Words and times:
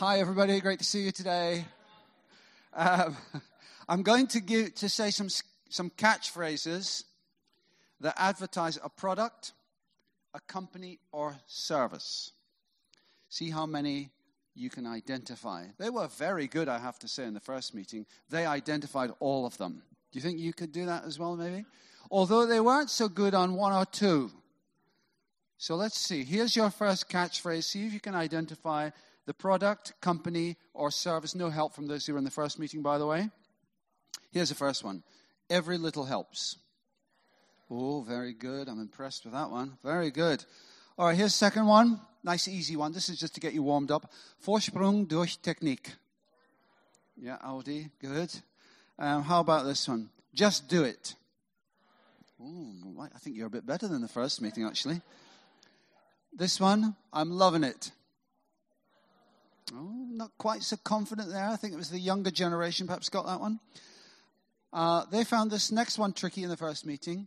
Hi, 0.00 0.20
everybody. 0.20 0.60
Great 0.60 0.78
to 0.78 0.84
see 0.84 1.00
you 1.00 1.10
today. 1.10 1.64
Um, 2.72 3.16
I'm 3.88 4.04
going 4.04 4.28
to 4.28 4.40
give 4.40 4.76
to 4.76 4.88
say 4.88 5.10
some 5.10 5.26
some 5.70 5.90
catchphrases 5.90 7.02
that 7.98 8.14
advertise 8.16 8.78
a 8.84 8.90
product, 8.90 9.54
a 10.34 10.40
company, 10.42 11.00
or 11.10 11.34
service. 11.48 12.30
See 13.28 13.50
how 13.50 13.66
many 13.66 14.10
you 14.54 14.70
can 14.70 14.86
identify. 14.86 15.64
They 15.78 15.90
were 15.90 16.06
very 16.06 16.46
good, 16.46 16.68
I 16.68 16.78
have 16.78 17.00
to 17.00 17.08
say, 17.08 17.24
in 17.24 17.34
the 17.34 17.40
first 17.40 17.74
meeting. 17.74 18.06
They 18.30 18.46
identified 18.46 19.10
all 19.18 19.46
of 19.46 19.58
them. 19.58 19.82
Do 20.12 20.18
you 20.20 20.20
think 20.20 20.38
you 20.38 20.52
could 20.52 20.70
do 20.70 20.86
that 20.86 21.06
as 21.06 21.18
well, 21.18 21.34
maybe? 21.34 21.64
Although 22.08 22.46
they 22.46 22.60
weren't 22.60 22.90
so 22.90 23.08
good 23.08 23.34
on 23.34 23.54
one 23.54 23.72
or 23.72 23.84
two. 23.84 24.30
So 25.56 25.74
let's 25.74 25.98
see. 25.98 26.22
Here's 26.22 26.54
your 26.54 26.70
first 26.70 27.10
catchphrase. 27.10 27.64
See 27.64 27.84
if 27.84 27.92
you 27.92 27.98
can 27.98 28.14
identify 28.14 28.90
the 29.28 29.34
product, 29.34 29.92
company, 30.00 30.56
or 30.72 30.90
service. 30.90 31.34
No 31.34 31.50
help 31.50 31.74
from 31.74 31.86
those 31.86 32.06
who 32.06 32.14
were 32.14 32.18
in 32.18 32.24
the 32.24 32.30
first 32.30 32.58
meeting, 32.58 32.80
by 32.80 32.96
the 32.96 33.06
way. 33.06 33.28
Here's 34.32 34.48
the 34.48 34.54
first 34.54 34.82
one 34.82 35.04
Every 35.50 35.76
little 35.76 36.04
helps. 36.04 36.56
Oh, 37.70 38.00
very 38.00 38.32
good. 38.32 38.68
I'm 38.68 38.80
impressed 38.80 39.24
with 39.24 39.34
that 39.34 39.50
one. 39.50 39.76
Very 39.84 40.10
good. 40.10 40.42
All 40.98 41.06
right, 41.06 41.16
here's 41.16 41.32
the 41.32 41.38
second 41.38 41.66
one. 41.66 42.00
Nice, 42.24 42.48
easy 42.48 42.74
one. 42.74 42.92
This 42.92 43.10
is 43.10 43.18
just 43.18 43.34
to 43.34 43.40
get 43.40 43.52
you 43.52 43.62
warmed 43.62 43.90
up. 43.90 44.10
Vorsprung 44.44 45.06
durch 45.06 45.40
Technik. 45.42 45.90
Yeah, 47.14 47.36
Audi. 47.42 47.90
Good. 48.00 48.34
Um, 48.98 49.22
how 49.22 49.40
about 49.40 49.66
this 49.66 49.86
one? 49.86 50.08
Just 50.34 50.68
do 50.68 50.84
it. 50.84 51.14
Ooh, 52.40 52.98
I 53.14 53.18
think 53.18 53.36
you're 53.36 53.46
a 53.46 53.50
bit 53.50 53.66
better 53.66 53.88
than 53.88 54.00
the 54.00 54.08
first 54.08 54.40
meeting, 54.40 54.64
actually. 54.64 55.02
This 56.32 56.58
one, 56.58 56.96
I'm 57.12 57.30
loving 57.30 57.64
it. 57.64 57.90
Oh, 59.74 60.06
not 60.10 60.30
quite 60.38 60.62
so 60.62 60.76
confident 60.82 61.30
there. 61.30 61.48
I 61.48 61.56
think 61.56 61.72
it 61.72 61.76
was 61.76 61.90
the 61.90 61.98
younger 61.98 62.30
generation 62.30 62.86
perhaps 62.86 63.08
got 63.08 63.26
that 63.26 63.40
one. 63.40 63.60
Uh, 64.72 65.04
they 65.10 65.24
found 65.24 65.50
this 65.50 65.72
next 65.72 65.98
one 65.98 66.12
tricky 66.12 66.42
in 66.42 66.48
the 66.48 66.56
first 66.56 66.86
meeting. 66.86 67.26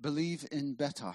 Believe 0.00 0.46
in 0.52 0.74
better. 0.74 1.12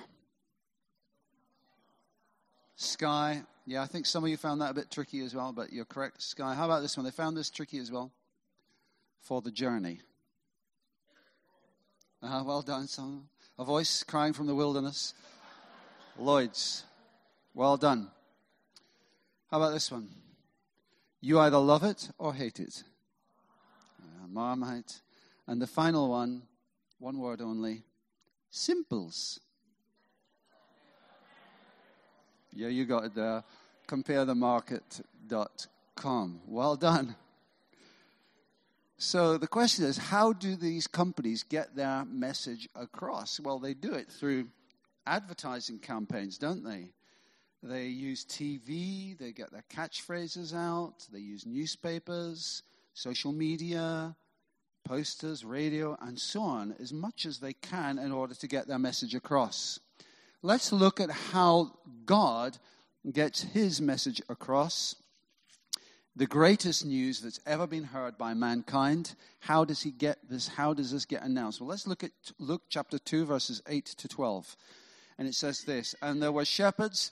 Sky. 2.75 3.43
Yeah, 3.65 3.81
I 3.81 3.85
think 3.85 4.05
some 4.05 4.23
of 4.23 4.29
you 4.29 4.37
found 4.37 4.61
that 4.61 4.71
a 4.71 4.73
bit 4.73 4.91
tricky 4.91 5.21
as 5.21 5.33
well, 5.33 5.53
but 5.53 5.71
you're 5.71 5.85
correct. 5.85 6.21
Sky. 6.21 6.53
How 6.53 6.65
about 6.65 6.81
this 6.81 6.97
one? 6.97 7.05
They 7.05 7.11
found 7.11 7.37
this 7.37 7.49
tricky 7.49 7.77
as 7.77 7.91
well. 7.91 8.11
For 9.21 9.41
the 9.41 9.51
journey. 9.51 10.01
Uh, 12.21 12.43
well 12.45 12.61
done, 12.61 12.87
son. 12.87 13.23
A 13.57 13.63
voice 13.63 14.03
crying 14.03 14.33
from 14.33 14.47
the 14.47 14.55
wilderness. 14.55 15.13
Lloyd's. 16.17 16.83
Well 17.53 17.77
done. 17.77 18.09
How 19.49 19.57
about 19.57 19.73
this 19.73 19.91
one? 19.91 20.09
You 21.25 21.39
either 21.39 21.57
love 21.57 21.83
it 21.83 22.09
or 22.17 22.33
hate 22.33 22.59
it. 22.59 22.83
Uh, 23.97 24.27
Marmite. 24.27 24.99
And 25.47 25.61
the 25.61 25.67
final 25.67 26.09
one, 26.09 26.41
one 26.99 27.17
word 27.17 27.39
only 27.39 27.85
simples. 28.51 29.39
Yeah, 32.51 32.67
you 32.67 32.83
got 32.83 33.05
it 33.05 33.15
there. 33.15 33.41
Comparethemarket.com. 33.87 36.41
Well 36.45 36.75
done. 36.75 37.15
So 38.97 39.37
the 39.37 39.47
question 39.47 39.85
is 39.85 39.97
how 39.97 40.33
do 40.33 40.57
these 40.57 40.87
companies 40.87 41.43
get 41.43 41.73
their 41.73 42.03
message 42.03 42.67
across? 42.75 43.39
Well, 43.39 43.59
they 43.59 43.73
do 43.73 43.93
it 43.93 44.11
through 44.11 44.49
advertising 45.07 45.79
campaigns, 45.79 46.37
don't 46.37 46.65
they? 46.65 46.89
They 47.63 47.85
use 47.85 48.25
TV, 48.25 49.17
they 49.17 49.31
get 49.31 49.53
their 49.53 49.63
catchphrases 49.73 50.53
out, 50.53 51.07
they 51.13 51.19
use 51.19 51.45
newspapers, 51.45 52.61
social 52.93 53.31
media, 53.31 54.17
posters, 54.83 55.45
radio, 55.45 55.97
and 56.01 56.19
so 56.19 56.41
on, 56.41 56.75
as 56.81 56.91
much 56.91 57.25
as 57.25 57.39
they 57.39 57.53
can 57.53 57.99
in 57.99 58.11
order 58.11 58.35
to 58.35 58.47
get 58.47 58.67
their 58.67 58.79
message 58.79 59.15
across. 59.15 59.79
Let's 60.41 60.73
look 60.73 60.99
at 60.99 61.09
how 61.09 61.71
God 62.05 62.57
gets 63.09 63.43
his 63.43 63.79
message 63.79 64.21
across. 64.27 64.97
The 66.17 66.27
greatest 66.27 66.85
news 66.85 67.21
that's 67.21 67.39
ever 67.45 67.65
been 67.65 67.85
heard 67.85 68.17
by 68.17 68.33
mankind. 68.33 69.15
How 69.39 69.63
does 69.63 69.81
he 69.81 69.91
get 69.91 70.19
this? 70.29 70.49
How 70.49 70.73
does 70.73 70.91
this 70.91 71.05
get 71.05 71.23
announced? 71.23 71.61
Well, 71.61 71.69
let's 71.69 71.87
look 71.87 72.03
at 72.03 72.11
Luke 72.39 72.63
chapter 72.67 72.99
2, 72.99 73.23
verses 73.23 73.61
8 73.69 73.85
to 73.85 74.07
12. 74.09 74.57
And 75.17 75.29
it 75.29 75.33
says 75.33 75.61
this 75.61 75.95
And 76.01 76.21
there 76.21 76.33
were 76.33 76.43
shepherds 76.43 77.11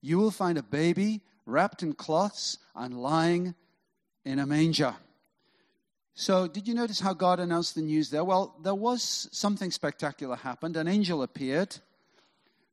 you 0.00 0.18
will 0.18 0.30
find 0.30 0.58
a 0.58 0.62
baby 0.62 1.20
wrapped 1.46 1.82
in 1.82 1.92
cloths 1.94 2.58
and 2.74 3.00
lying 3.00 3.54
in 4.24 4.38
a 4.38 4.46
manger. 4.46 4.94
So, 6.14 6.48
did 6.48 6.66
you 6.66 6.74
notice 6.74 6.98
how 6.98 7.14
God 7.14 7.38
announced 7.38 7.74
the 7.74 7.80
news 7.80 8.10
there? 8.10 8.24
Well, 8.24 8.56
there 8.62 8.74
was 8.74 9.28
something 9.30 9.70
spectacular 9.70 10.36
happened. 10.36 10.76
An 10.76 10.88
angel 10.88 11.22
appeared. 11.22 11.76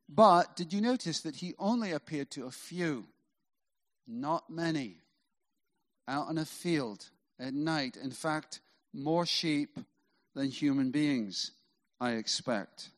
But 0.09 0.55
did 0.55 0.73
you 0.73 0.81
notice 0.81 1.21
that 1.21 1.35
he 1.35 1.53
only 1.59 1.91
appeared 1.91 2.31
to 2.31 2.45
a 2.45 2.51
few? 2.51 3.05
Not 4.07 4.49
many. 4.49 4.97
Out 6.07 6.29
in 6.29 6.37
a 6.37 6.45
field 6.45 7.09
at 7.39 7.53
night. 7.53 7.97
In 7.97 8.11
fact, 8.11 8.61
more 8.93 9.25
sheep 9.25 9.79
than 10.33 10.49
human 10.49 10.91
beings, 10.91 11.51
I 11.99 12.13
expect. 12.13 12.89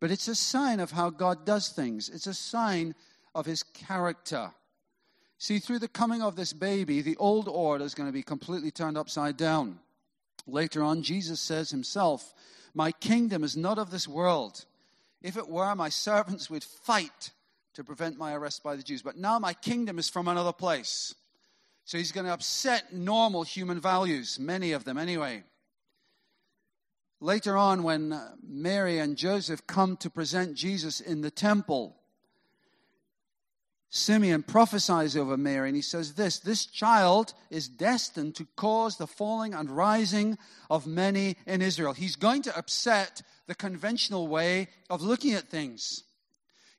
But 0.00 0.10
it's 0.10 0.28
a 0.28 0.34
sign 0.34 0.80
of 0.80 0.90
how 0.90 1.10
God 1.10 1.46
does 1.46 1.68
things, 1.68 2.08
it's 2.08 2.26
a 2.26 2.34
sign 2.34 2.94
of 3.34 3.46
his 3.46 3.62
character. 3.62 4.52
See, 5.38 5.58
through 5.58 5.80
the 5.80 5.88
coming 5.88 6.22
of 6.22 6.36
this 6.36 6.52
baby, 6.52 7.02
the 7.02 7.16
old 7.16 7.48
order 7.48 7.84
is 7.84 7.94
going 7.94 8.08
to 8.08 8.12
be 8.12 8.22
completely 8.22 8.70
turned 8.70 8.96
upside 8.96 9.36
down. 9.36 9.78
Later 10.46 10.82
on, 10.82 11.02
Jesus 11.02 11.40
says 11.40 11.70
himself, 11.70 12.32
My 12.74 12.92
kingdom 12.92 13.42
is 13.44 13.56
not 13.56 13.78
of 13.78 13.90
this 13.90 14.06
world. 14.06 14.64
If 15.22 15.36
it 15.36 15.48
were, 15.48 15.74
my 15.74 15.88
servants 15.88 16.48
would 16.50 16.64
fight 16.64 17.30
to 17.74 17.84
prevent 17.84 18.18
my 18.18 18.34
arrest 18.34 18.62
by 18.62 18.76
the 18.76 18.82
Jews. 18.82 19.02
But 19.02 19.16
now 19.16 19.38
my 19.38 19.52
kingdom 19.54 19.98
is 19.98 20.08
from 20.08 20.28
another 20.28 20.52
place. 20.52 21.14
So 21.84 21.98
he's 21.98 22.12
going 22.12 22.26
to 22.26 22.32
upset 22.32 22.92
normal 22.92 23.42
human 23.42 23.80
values, 23.80 24.38
many 24.38 24.72
of 24.72 24.84
them 24.84 24.96
anyway. 24.96 25.44
Later 27.20 27.56
on, 27.56 27.82
when 27.82 28.12
uh, 28.12 28.34
Mary 28.42 28.98
and 28.98 29.16
Joseph 29.16 29.66
come 29.66 29.96
to 29.98 30.10
present 30.10 30.54
Jesus 30.56 31.00
in 31.00 31.20
the 31.20 31.30
temple, 31.30 31.96
Simeon 33.96 34.42
prophesies 34.42 35.16
over 35.16 35.36
Mary 35.36 35.68
and 35.68 35.76
he 35.76 35.82
says 35.82 36.14
this 36.14 36.40
This 36.40 36.66
child 36.66 37.32
is 37.48 37.68
destined 37.68 38.34
to 38.34 38.46
cause 38.56 38.96
the 38.96 39.06
falling 39.06 39.54
and 39.54 39.70
rising 39.70 40.36
of 40.68 40.84
many 40.84 41.36
in 41.46 41.62
Israel. 41.62 41.92
He's 41.92 42.16
going 42.16 42.42
to 42.42 42.58
upset 42.58 43.22
the 43.46 43.54
conventional 43.54 44.26
way 44.26 44.66
of 44.90 45.00
looking 45.00 45.34
at 45.34 45.48
things. 45.48 46.02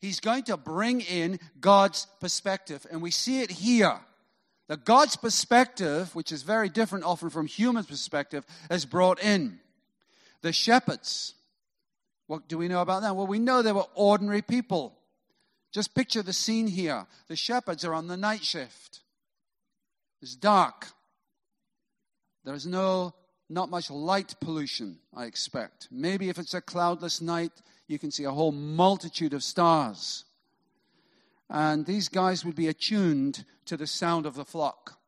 He's 0.01 0.19
going 0.19 0.43
to 0.43 0.57
bring 0.57 0.99
in 1.01 1.39
God's 1.59 2.05
perspective. 2.19 2.85
And 2.91 3.01
we 3.01 3.11
see 3.11 3.41
it 3.41 3.49
here. 3.49 3.97
That 4.67 4.83
God's 4.83 5.15
perspective, 5.15 6.13
which 6.15 6.31
is 6.31 6.43
very 6.43 6.67
different 6.67 7.05
often 7.05 7.29
from 7.29 7.47
human 7.47 7.85
perspective, 7.85 8.45
is 8.69 8.83
brought 8.83 9.23
in 9.23 9.59
the 10.45 10.53
shepherds. 10.53 11.33
What 12.27 12.47
do 12.47 12.59
we 12.59 12.67
know 12.67 12.81
about 12.81 13.01
them? 13.01 13.15
Well, 13.15 13.25
we 13.25 13.39
know 13.39 13.63
they 13.63 13.71
were 13.71 13.87
ordinary 13.95 14.43
people. 14.43 14.95
Just 15.71 15.95
picture 15.95 16.21
the 16.21 16.33
scene 16.33 16.67
here. 16.67 17.07
The 17.27 17.35
shepherds 17.35 17.83
are 17.83 17.95
on 17.95 18.07
the 18.07 18.15
night 18.15 18.43
shift. 18.43 18.99
It's 20.21 20.35
dark. 20.35 20.89
There's 22.43 22.67
no 22.67 23.15
not 23.49 23.71
much 23.71 23.89
light 23.89 24.35
pollution, 24.39 24.99
I 25.15 25.25
expect. 25.25 25.87
Maybe 25.89 26.29
if 26.29 26.37
it's 26.37 26.53
a 26.53 26.61
cloudless 26.61 27.21
night, 27.21 27.51
you 27.87 27.97
can 27.97 28.11
see 28.11 28.25
a 28.25 28.31
whole 28.31 28.51
multitude 28.51 29.33
of 29.33 29.43
stars. 29.43 30.25
And 31.49 31.87
these 31.87 32.07
guys 32.07 32.45
would 32.45 32.55
be 32.55 32.67
attuned 32.67 33.45
to 33.65 33.77
the 33.77 33.87
sound 33.87 34.27
of 34.27 34.35
the 34.35 34.45
flock. 34.45 34.99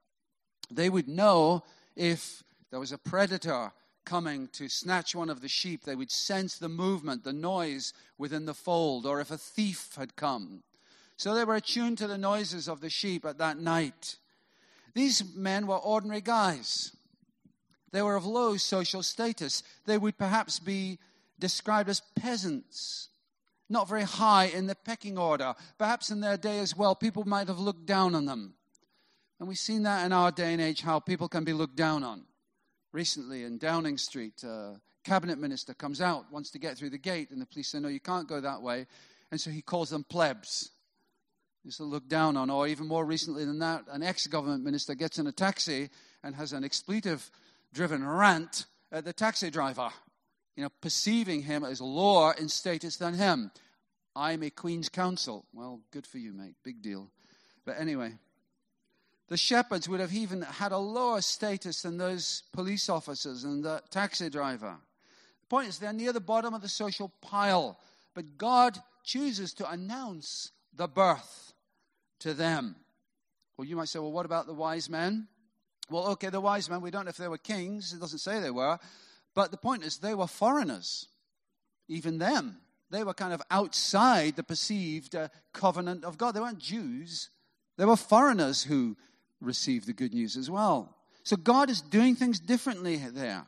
They 0.71 0.89
would 0.89 1.07
know 1.07 1.63
if 1.95 2.43
there 2.71 2.79
was 2.79 2.91
a 2.91 2.97
predator 2.97 3.71
coming 4.07 4.47
to 4.53 4.69
snatch 4.69 5.13
one 5.13 5.29
of 5.29 5.41
the 5.41 5.49
sheep, 5.49 5.83
they 5.83 5.95
would 5.95 6.09
sense 6.09 6.57
the 6.57 6.69
movement, 6.69 7.25
the 7.25 7.33
noise 7.33 7.93
within 8.17 8.45
the 8.45 8.53
fold, 8.53 9.05
or 9.05 9.19
if 9.19 9.31
a 9.31 9.37
thief 9.37 9.95
had 9.97 10.15
come. 10.15 10.63
So 11.17 11.35
they 11.35 11.43
were 11.43 11.55
attuned 11.55 11.97
to 11.97 12.07
the 12.07 12.17
noises 12.17 12.69
of 12.69 12.79
the 12.79 12.89
sheep 12.89 13.25
at 13.25 13.37
that 13.39 13.59
night. 13.59 14.15
These 14.93 15.35
men 15.35 15.67
were 15.67 15.77
ordinary 15.77 16.21
guys. 16.21 16.95
They 17.91 18.01
were 18.01 18.15
of 18.15 18.25
low 18.25 18.55
social 18.55 19.03
status. 19.03 19.61
They 19.85 19.97
would 19.97 20.17
perhaps 20.17 20.59
be 20.59 20.99
described 21.37 21.89
as 21.89 22.01
peasants, 22.15 23.09
not 23.69 23.89
very 23.89 24.03
high 24.03 24.45
in 24.45 24.67
the 24.67 24.75
pecking 24.75 25.17
order. 25.17 25.53
Perhaps 25.77 26.11
in 26.11 26.21
their 26.21 26.37
day 26.37 26.59
as 26.59 26.77
well, 26.77 26.95
people 26.95 27.25
might 27.25 27.47
have 27.47 27.59
looked 27.59 27.85
down 27.85 28.15
on 28.15 28.25
them. 28.25 28.53
And 29.39 29.49
we've 29.49 29.57
seen 29.57 29.83
that 29.83 30.05
in 30.05 30.13
our 30.13 30.31
day 30.31 30.53
and 30.53 30.61
age, 30.61 30.81
how 30.81 30.99
people 30.99 31.27
can 31.27 31.43
be 31.43 31.53
looked 31.53 31.75
down 31.75 32.03
on. 32.03 32.26
Recently 32.97 33.43
in 33.43 33.59
Downing 33.59 33.99
Street, 33.99 34.41
a 34.43 34.81
cabinet 35.03 35.37
minister 35.37 35.75
comes 35.75 36.01
out, 36.01 36.31
wants 36.31 36.49
to 36.49 36.57
get 36.57 36.79
through 36.79 36.89
the 36.89 36.97
gate, 36.97 37.29
and 37.29 37.39
the 37.39 37.45
police 37.45 37.67
say, 37.67 37.79
No, 37.79 37.89
you 37.89 37.99
can't 37.99 38.27
go 38.27 38.41
that 38.41 38.63
way. 38.63 38.87
And 39.29 39.39
so 39.39 39.51
he 39.51 39.61
calls 39.61 39.91
them 39.91 40.03
plebs. 40.03 40.71
He's 41.63 41.77
to 41.77 41.83
look 41.83 42.09
down 42.09 42.35
on. 42.37 42.49
Or 42.49 42.65
even 42.67 42.87
more 42.87 43.05
recently 43.05 43.45
than 43.45 43.59
that, 43.59 43.83
an 43.91 44.01
ex 44.01 44.25
government 44.25 44.63
minister 44.63 44.95
gets 44.95 45.19
in 45.19 45.27
a 45.27 45.31
taxi 45.31 45.91
and 46.23 46.33
has 46.33 46.53
an 46.53 46.63
expletive 46.63 47.29
driven 47.71 48.03
rant 48.03 48.65
at 48.91 49.05
the 49.05 49.13
taxi 49.13 49.51
driver, 49.51 49.91
you 50.55 50.63
know, 50.63 50.71
perceiving 50.81 51.43
him 51.43 51.63
as 51.63 51.79
lower 51.79 52.33
in 52.39 52.49
status 52.49 52.97
than 52.97 53.13
him. 53.13 53.51
I'm 54.15 54.41
a 54.41 54.49
Queen's 54.49 54.89
Counsel. 54.89 55.45
Well, 55.53 55.81
good 55.91 56.07
for 56.07 56.17
you, 56.17 56.33
mate. 56.33 56.55
Big 56.63 56.81
deal. 56.81 57.11
But 57.63 57.79
anyway, 57.79 58.13
the 59.27 59.37
shepherds 59.37 59.89
would 59.89 59.99
have 59.99 60.13
even 60.13 60.41
had 60.41 60.71
a 60.71 60.77
lower 60.77 61.21
status 61.21 61.81
than 61.81 61.97
those 61.97 62.43
police 62.53 62.89
officers 62.89 63.43
and 63.43 63.63
the 63.63 63.81
taxi 63.89 64.29
driver. 64.29 64.75
The 65.41 65.47
point 65.47 65.67
is, 65.67 65.79
they're 65.79 65.93
near 65.93 66.13
the 66.13 66.19
bottom 66.19 66.53
of 66.53 66.61
the 66.61 66.69
social 66.69 67.11
pile, 67.21 67.79
but 68.13 68.37
God 68.37 68.77
chooses 69.03 69.53
to 69.55 69.69
announce 69.69 70.51
the 70.73 70.87
birth 70.87 71.53
to 72.19 72.33
them. 72.33 72.75
Well, 73.57 73.67
you 73.67 73.75
might 73.75 73.89
say, 73.89 73.99
well, 73.99 74.11
what 74.11 74.25
about 74.25 74.47
the 74.47 74.53
wise 74.53 74.89
men? 74.89 75.27
Well, 75.89 76.07
okay, 76.11 76.29
the 76.29 76.41
wise 76.41 76.69
men, 76.69 76.81
we 76.81 76.91
don't 76.91 77.05
know 77.05 77.09
if 77.09 77.17
they 77.17 77.27
were 77.27 77.37
kings. 77.37 77.93
It 77.93 77.99
doesn't 77.99 78.19
say 78.19 78.39
they 78.39 78.51
were. 78.51 78.77
But 79.33 79.51
the 79.51 79.57
point 79.57 79.83
is, 79.83 79.97
they 79.97 80.13
were 80.13 80.27
foreigners. 80.27 81.07
Even 81.87 82.17
them. 82.17 82.57
They 82.89 83.03
were 83.03 83.13
kind 83.13 83.33
of 83.33 83.41
outside 83.51 84.35
the 84.35 84.43
perceived 84.43 85.15
uh, 85.15 85.29
covenant 85.53 86.03
of 86.03 86.17
God. 86.17 86.33
They 86.33 86.39
weren't 86.39 86.59
Jews, 86.59 87.29
they 87.77 87.85
were 87.85 87.95
foreigners 87.95 88.63
who 88.63 88.97
receive 89.41 89.85
the 89.85 89.93
good 89.93 90.13
news 90.13 90.37
as 90.37 90.49
well. 90.49 90.95
So 91.23 91.35
God 91.35 91.69
is 91.69 91.81
doing 91.81 92.15
things 92.15 92.39
differently 92.39 92.97
there. 92.97 93.45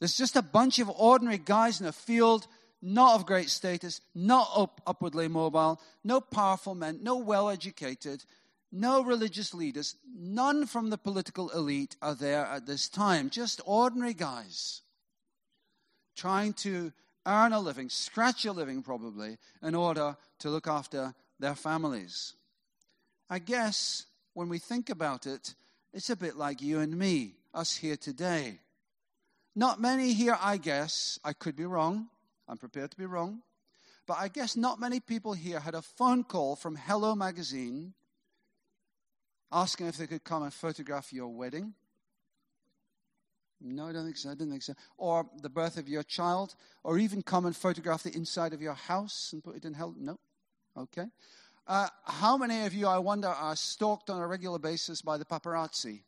There's 0.00 0.16
just 0.16 0.36
a 0.36 0.42
bunch 0.42 0.78
of 0.78 0.90
ordinary 0.90 1.38
guys 1.38 1.80
in 1.80 1.86
a 1.86 1.92
field, 1.92 2.46
not 2.82 3.14
of 3.14 3.26
great 3.26 3.50
status, 3.50 4.00
not 4.14 4.48
up, 4.54 4.80
upwardly 4.86 5.28
mobile, 5.28 5.80
no 6.04 6.20
powerful 6.20 6.74
men, 6.74 7.00
no 7.02 7.16
well 7.16 7.48
educated, 7.48 8.24
no 8.72 9.02
religious 9.02 9.54
leaders, 9.54 9.96
none 10.14 10.66
from 10.66 10.90
the 10.90 10.98
political 10.98 11.50
elite 11.50 11.96
are 12.02 12.14
there 12.14 12.44
at 12.44 12.66
this 12.66 12.88
time. 12.88 13.30
Just 13.30 13.60
ordinary 13.64 14.14
guys 14.14 14.82
trying 16.16 16.52
to 16.54 16.92
earn 17.26 17.52
a 17.52 17.60
living, 17.60 17.88
scratch 17.88 18.44
a 18.44 18.52
living 18.52 18.82
probably, 18.82 19.36
in 19.62 19.74
order 19.74 20.16
to 20.38 20.50
look 20.50 20.66
after 20.66 21.14
their 21.38 21.54
families. 21.54 22.34
I 23.28 23.38
guess 23.38 24.06
when 24.36 24.50
we 24.50 24.58
think 24.58 24.90
about 24.90 25.26
it, 25.26 25.54
it's 25.94 26.10
a 26.10 26.14
bit 26.14 26.36
like 26.36 26.60
you 26.60 26.80
and 26.80 26.94
me, 26.94 27.36
us 27.54 27.74
here 27.74 27.96
today. 27.96 28.60
Not 29.54 29.80
many 29.80 30.12
here, 30.12 30.36
I 30.38 30.58
guess, 30.58 31.18
I 31.24 31.32
could 31.32 31.56
be 31.56 31.64
wrong. 31.64 32.08
I'm 32.46 32.58
prepared 32.58 32.90
to 32.90 32.98
be 32.98 33.06
wrong. 33.06 33.40
But 34.06 34.18
I 34.18 34.28
guess 34.28 34.54
not 34.54 34.78
many 34.78 35.00
people 35.00 35.32
here 35.32 35.58
had 35.58 35.74
a 35.74 35.80
phone 35.80 36.22
call 36.22 36.54
from 36.54 36.76
Hello 36.76 37.14
Magazine 37.14 37.94
asking 39.50 39.86
if 39.86 39.96
they 39.96 40.06
could 40.06 40.22
come 40.22 40.42
and 40.42 40.52
photograph 40.52 41.14
your 41.14 41.28
wedding. 41.28 41.72
No, 43.58 43.86
I 43.86 43.92
don't 43.92 44.04
think 44.04 44.18
so. 44.18 44.28
I 44.28 44.34
didn't 44.34 44.50
think 44.50 44.64
so. 44.64 44.74
Or 44.98 45.24
the 45.40 45.48
birth 45.48 45.78
of 45.78 45.88
your 45.88 46.02
child, 46.02 46.54
or 46.84 46.98
even 46.98 47.22
come 47.22 47.46
and 47.46 47.56
photograph 47.56 48.02
the 48.02 48.14
inside 48.14 48.52
of 48.52 48.60
your 48.60 48.74
house 48.74 49.30
and 49.32 49.42
put 49.42 49.56
it 49.56 49.64
in 49.64 49.72
Hello. 49.72 49.94
No. 49.96 50.18
Okay. 50.76 51.06
Uh, 51.66 51.88
how 52.04 52.36
many 52.36 52.64
of 52.64 52.74
you, 52.74 52.86
I 52.86 52.98
wonder, 52.98 53.28
are 53.28 53.56
stalked 53.56 54.08
on 54.08 54.20
a 54.20 54.26
regular 54.26 54.58
basis 54.58 55.02
by 55.02 55.18
the 55.18 55.24
paparazzi? 55.24 56.00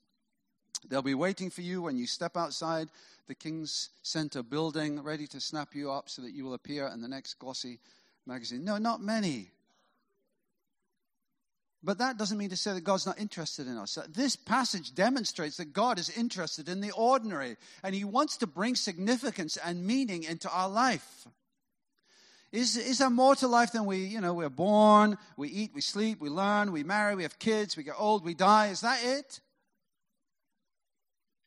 They'll 0.89 1.03
be 1.03 1.15
waiting 1.15 1.51
for 1.51 1.63
you 1.63 1.83
when 1.83 1.97
you 1.97 2.07
step 2.07 2.37
outside 2.37 2.89
the 3.27 3.35
King's 3.35 3.91
Center 4.03 4.45
building, 4.45 5.03
ready 5.03 5.27
to 5.27 5.41
snap 5.41 5.75
you 5.75 5.91
up 5.91 6.09
so 6.09 6.23
that 6.23 6.31
you 6.31 6.45
will 6.45 6.55
appear 6.55 6.87
in 6.87 7.01
the 7.01 7.09
next 7.09 7.35
glossy 7.41 7.81
magazine. 8.25 8.65
No, 8.65 8.79
not 8.79 9.01
many. 9.01 9.51
But 11.83 11.99
that 11.99 12.19
doesn't 12.19 12.39
mean 12.39 12.51
to 12.51 12.57
say 12.57 12.73
that 12.73 12.85
God's 12.85 13.07
not 13.07 13.21
interested 13.21 13.67
in 13.67 13.77
us. 13.77 13.99
This 14.09 14.37
passage 14.37 14.95
demonstrates 14.95 15.57
that 15.57 15.73
God 15.73 15.99
is 15.99 16.17
interested 16.17 16.69
in 16.69 16.81
the 16.81 16.93
ordinary, 16.93 17.57
and 17.83 17.95
He 17.95 18.05
wants 18.05 18.37
to 18.39 18.47
bring 18.47 18.77
significance 18.77 19.57
and 19.57 19.85
meaning 19.85 20.23
into 20.23 20.49
our 20.51 20.69
life. 20.69 21.27
Is, 22.51 22.77
is 22.77 22.99
there 22.99 23.11
more 23.11 23.35
to 23.37 23.47
life 23.47 23.73
than 23.73 23.85
we, 23.85 23.99
you 23.99 24.21
know, 24.21 24.33
we're 24.33 24.49
born, 24.49 25.19
we 25.37 25.49
eat, 25.49 25.73
we 25.75 25.83
sleep, 25.83 26.21
we 26.21 26.31
learn, 26.31 26.73
we 26.73 26.83
marry, 26.83 27.15
we 27.15 27.23
have 27.23 27.39
kids, 27.39 27.77
we 27.77 27.83
get 27.83 27.97
old, 27.99 28.25
we 28.25 28.35
die? 28.35 28.69
Is 28.69 28.81
that 28.81 29.01
it? 29.05 29.41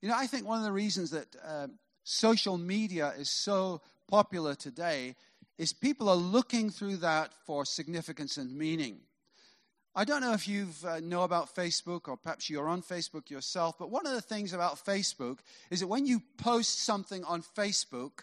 You 0.01 0.09
know, 0.09 0.15
I 0.15 0.27
think 0.27 0.45
one 0.45 0.59
of 0.59 0.63
the 0.63 0.71
reasons 0.71 1.09
that 1.11 1.35
uh, 1.43 1.67
social 2.03 2.57
media 2.57 3.13
is 3.17 3.29
so 3.29 3.81
popular 4.07 4.53
today 4.53 5.15
is 5.57 5.73
people 5.73 6.07
are 6.09 6.15
looking 6.15 6.69
through 6.69 6.97
that 6.97 7.33
for 7.45 7.65
significance 7.65 8.37
and 8.37 8.55
meaning. 8.55 8.99
I 9.93 10.05
don't 10.05 10.21
know 10.21 10.33
if 10.33 10.47
you 10.47 10.69
uh, 10.87 11.01
know 11.03 11.23
about 11.23 11.53
Facebook 11.53 12.07
or 12.07 12.15
perhaps 12.15 12.49
you're 12.49 12.67
on 12.67 12.81
Facebook 12.81 13.29
yourself, 13.29 13.77
but 13.77 13.91
one 13.91 14.07
of 14.07 14.13
the 14.13 14.21
things 14.21 14.53
about 14.53 14.83
Facebook 14.83 15.39
is 15.69 15.81
that 15.81 15.87
when 15.87 16.05
you 16.05 16.21
post 16.37 16.83
something 16.83 17.23
on 17.25 17.41
Facebook, 17.41 18.21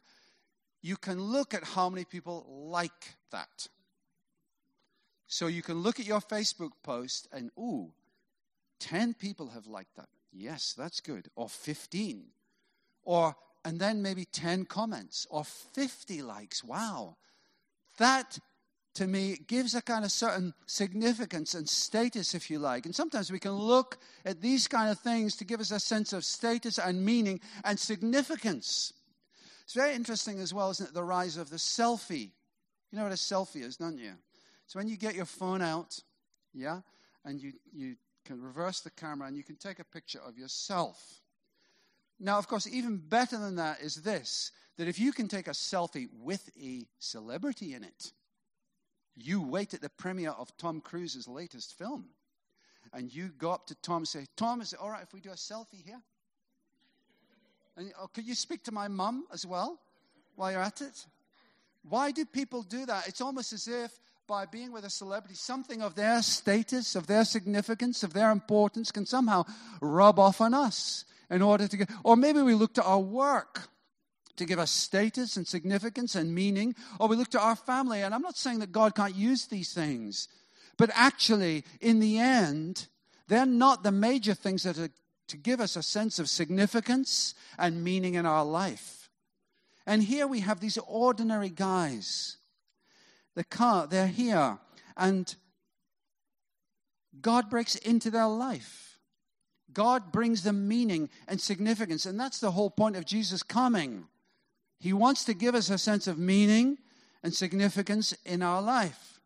you 0.83 0.97
can 0.97 1.21
look 1.21 1.55
at 1.55 1.65
how 1.65 1.89
many 1.89 2.05
people 2.05 2.47
like 2.49 3.17
that. 3.31 3.69
So 5.27 5.47
you 5.47 5.63
can 5.63 5.83
look 5.83 6.01
at 6.01 6.07
your 6.07 6.21
Facebook 6.21 6.73
post 6.83 7.29
and, 7.33 7.51
ooh, 7.59 7.93
10 8.81 9.15
people 9.15 9.49
have 9.49 9.67
liked 9.67 9.97
that. 9.97 10.09
Yes, 10.33 10.75
that's 10.77 11.01
good. 11.01 11.29
Or 11.37 11.49
15. 11.49 12.25
Or, 13.03 13.37
and 13.65 13.81
then 13.81 14.03
maybe 14.03 14.25
10 14.25 14.65
comments 14.67 15.27
or 15.31 15.45
50 15.45 16.23
likes. 16.23 16.63
Wow. 16.63 17.17
That, 17.99 18.39
to 18.95 19.07
me, 19.07 19.39
gives 19.47 19.75
a 19.75 19.83
kind 19.83 20.05
of 20.05 20.13
certain 20.13 20.55
significance 20.67 21.55
and 21.55 21.69
status, 21.69 22.35
if 22.35 22.51
you 22.51 22.59
like. 22.59 22.87
And 22.87 22.95
sometimes 22.95 23.31
we 23.33 23.39
can 23.39 23.53
look 23.53 23.99
at 24.25 24.41
these 24.41 24.69
kind 24.69 24.91
of 24.91 24.99
things 24.99 25.37
to 25.37 25.45
give 25.45 25.61
us 25.61 25.73
a 25.73 25.81
sense 25.81 26.13
of 26.13 26.25
status 26.25 26.79
and 26.79 27.05
meaning 27.05 27.41
and 27.65 27.79
significance. 27.79 28.93
It's 29.69 29.75
very 29.75 29.95
interesting 29.95 30.41
as 30.41 30.55
well, 30.55 30.71
isn't 30.71 30.89
it, 30.89 30.95
the 30.95 31.05
rise 31.05 31.37
of 31.37 31.51
the 31.51 31.57
selfie. 31.57 32.31
You 32.91 32.97
know 32.97 33.03
what 33.03 33.13
a 33.13 33.17
selfie 33.17 33.63
is, 33.63 33.77
don't 33.77 33.99
you? 33.99 34.13
So 34.67 34.79
when 34.79 34.89
you 34.89 34.97
get 34.97 35.15
your 35.15 35.27
phone 35.27 35.61
out, 35.61 35.99
yeah, 36.55 36.81
and 37.27 37.39
you, 37.39 37.53
you 37.71 37.97
can 38.25 38.41
reverse 38.41 38.81
the 38.81 38.89
camera 38.89 39.29
and 39.29 39.37
you 39.37 39.45
can 39.45 39.57
take 39.57 39.79
a 39.79 39.85
picture 39.85 40.21
of 40.27 40.39
yourself. 40.39 41.21
Now, 42.19 42.39
of 42.39 42.49
course, 42.49 42.67
even 42.67 42.97
better 42.97 43.37
than 43.37 43.57
that 43.57 43.83
is 43.83 43.97
this 43.97 44.53
that 44.79 44.89
if 44.89 44.99
you 44.99 45.13
can 45.13 45.29
take 45.29 45.49
a 45.49 45.51
selfie 45.51 46.09
with 46.19 46.49
a 46.59 46.87
celebrity 46.99 47.75
in 47.75 47.85
it, 47.85 48.13
you 49.17 49.43
wait 49.43 49.75
at 49.75 49.83
the 49.83 49.91
premiere 49.91 50.31
of 50.31 50.57
Tom 50.57 50.81
Cruise's 50.81 51.29
latest 51.29 51.77
film 51.77 52.07
and 52.95 53.15
you 53.15 53.33
go 53.37 53.51
up 53.51 53.67
to 53.67 53.75
Tom 53.83 53.99
and 53.99 54.09
say, 54.09 54.25
Tom, 54.35 54.63
is 54.63 54.73
it 54.73 54.79
all 54.81 54.89
right 54.89 55.03
if 55.03 55.13
we 55.13 55.21
do 55.21 55.29
a 55.29 55.35
selfie 55.35 55.85
here? 55.85 56.01
And 57.79 57.93
oh, 58.01 58.09
could 58.09 58.27
you 58.27 58.35
speak 58.35 58.65
to 58.65 58.73
my 58.73 58.89
mum 58.89 59.25
as 59.33 59.47
well 59.47 59.79
while 60.35 60.51
you're 60.51 60.61
at 60.61 60.81
it? 60.81 61.07
Why 61.89 62.11
do 62.11 62.25
people 62.25 62.63
do 62.63 62.85
that? 62.87 63.07
It's 63.07 63.21
almost 63.21 63.53
as 63.53 63.69
if 63.69 63.93
by 64.27 64.47
being 64.47 64.73
with 64.73 64.85
a 64.85 64.91
celebrity, 64.91 65.37
something 65.37 65.81
of 65.81 65.95
their 65.95 66.21
status, 66.23 66.97
of 66.97 67.07
their 67.07 67.25
significance, 67.25 68.03
of 68.03 68.13
their 68.13 68.33
importance 68.33 68.91
can 68.91 69.07
somehow 69.07 69.45
rub 69.81 70.19
off 70.19 70.41
on 70.41 70.55
us 70.55 71.05
in 71.31 71.41
order 71.41 71.69
to 71.69 71.77
get, 71.77 71.91
or 72.03 72.17
maybe 72.17 72.43
we 72.43 72.55
look 72.55 72.75
to 72.75 72.83
our 72.83 72.99
work 72.99 73.69
to 74.37 74.45
give 74.45 74.59
us 74.59 74.73
status 74.73 75.37
and 75.37 75.47
significance 75.47 76.17
and 76.17 76.35
meaning, 76.35 76.75
or 76.99 77.07
we 77.07 77.17
look 77.17 77.31
to 77.31 77.41
our 77.41 77.57
family. 77.57 78.03
And 78.03 78.13
I'm 78.13 78.23
not 78.23 78.37
saying 78.37 78.59
that 78.59 78.73
God 78.73 78.97
can't 78.97 79.15
use 79.15 79.47
these 79.47 79.73
things, 79.73 80.29
but 80.77 80.91
actually, 80.95 81.65
in 81.81 82.01
the 82.01 82.19
end, 82.19 82.89
they're 83.29 83.47
not 83.47 83.85
the 83.85 83.93
major 83.93 84.35
things 84.35 84.65
that 84.65 84.79
are 84.79 84.91
to 85.29 85.37
give 85.37 85.61
us 85.61 85.77
a 85.77 85.83
sense 85.83 86.19
of 86.19 86.29
significance 86.29 87.35
and 87.59 87.85
meaning 87.85 88.15
in 88.15 88.27
our 88.27 88.45
life. 88.45 89.11
And 89.87 90.03
here 90.03 90.27
we 90.27 90.41
have 90.41 90.61
these 90.61 90.79
ordinary 90.87 91.49
guys. 91.49 92.37
The 93.35 93.45
car, 93.45 93.87
they're 93.87 94.07
here, 94.07 94.59
and 94.97 95.35
God 97.21 97.49
breaks 97.49 97.77
into 97.77 98.11
their 98.11 98.27
life. 98.27 98.99
God 99.73 100.13
brings 100.13 100.43
them 100.43 100.67
meaning 100.67 101.09
and 101.27 101.41
significance, 101.41 102.07
and 102.07 102.19
that's 102.19 102.41
the 102.41 102.51
whole 102.51 102.71
point 102.71 102.97
of 102.97 103.05
Jesus 103.05 103.43
coming. 103.43 104.07
He 104.81 104.93
wants 104.93 105.25
to 105.25 105.35
give 105.35 105.55
us 105.55 105.71
a 105.71 105.79
sense 105.79 106.07
of 106.07 106.19
meaning 106.19 106.79
and 107.23 107.35
significance 107.35 108.13
in 108.25 108.43
our 108.43 108.63
life. 108.63 109.21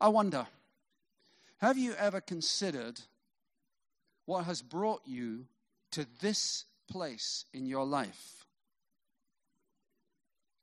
I 0.00 0.08
wonder, 0.08 0.46
have 1.58 1.76
you 1.76 1.94
ever 1.94 2.20
considered 2.20 3.00
what 4.30 4.44
has 4.44 4.62
brought 4.62 5.02
you 5.04 5.44
to 5.90 6.06
this 6.20 6.64
place 6.88 7.46
in 7.52 7.66
your 7.66 7.84
life 7.84 8.46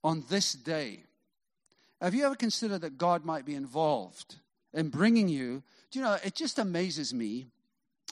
on 0.06 0.24
this 0.30 0.54
day. 0.54 1.04
Have 2.00 2.14
you 2.14 2.26
ever 2.26 2.36
considered 2.36 2.80
that 2.80 2.98
God 2.98 3.26
might 3.26 3.46
be 3.46 3.56
involved 3.56 4.38
in 4.74 4.88
bringing 4.88 5.28
you? 5.28 5.62
Do 5.92 6.00
you 6.00 6.06
know, 6.06 6.16
it 6.24 6.34
just 6.34 6.60
amazes 6.60 7.14
me. 7.14 7.48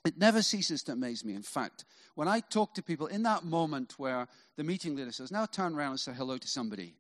It 0.04 0.18
never 0.18 0.42
ceases 0.42 0.84
to 0.84 0.92
amaze 0.92 1.24
me. 1.24 1.36
In 1.36 1.42
fact, 1.42 1.86
when 2.16 2.28
I 2.28 2.42
talk 2.42 2.74
to 2.74 2.84
people 2.84 3.08
in 3.08 3.24
that 3.24 3.46
moment 3.46 3.94
where 3.98 4.28
the 4.58 4.64
meeting 4.66 4.98
leader 4.98 5.14
says, 5.14 5.32
now 5.32 5.46
turn 5.46 5.74
around 5.74 5.92
and 5.92 6.00
say 6.02 6.12
hello 6.12 6.38
to 6.38 6.48
somebody, 6.50 6.96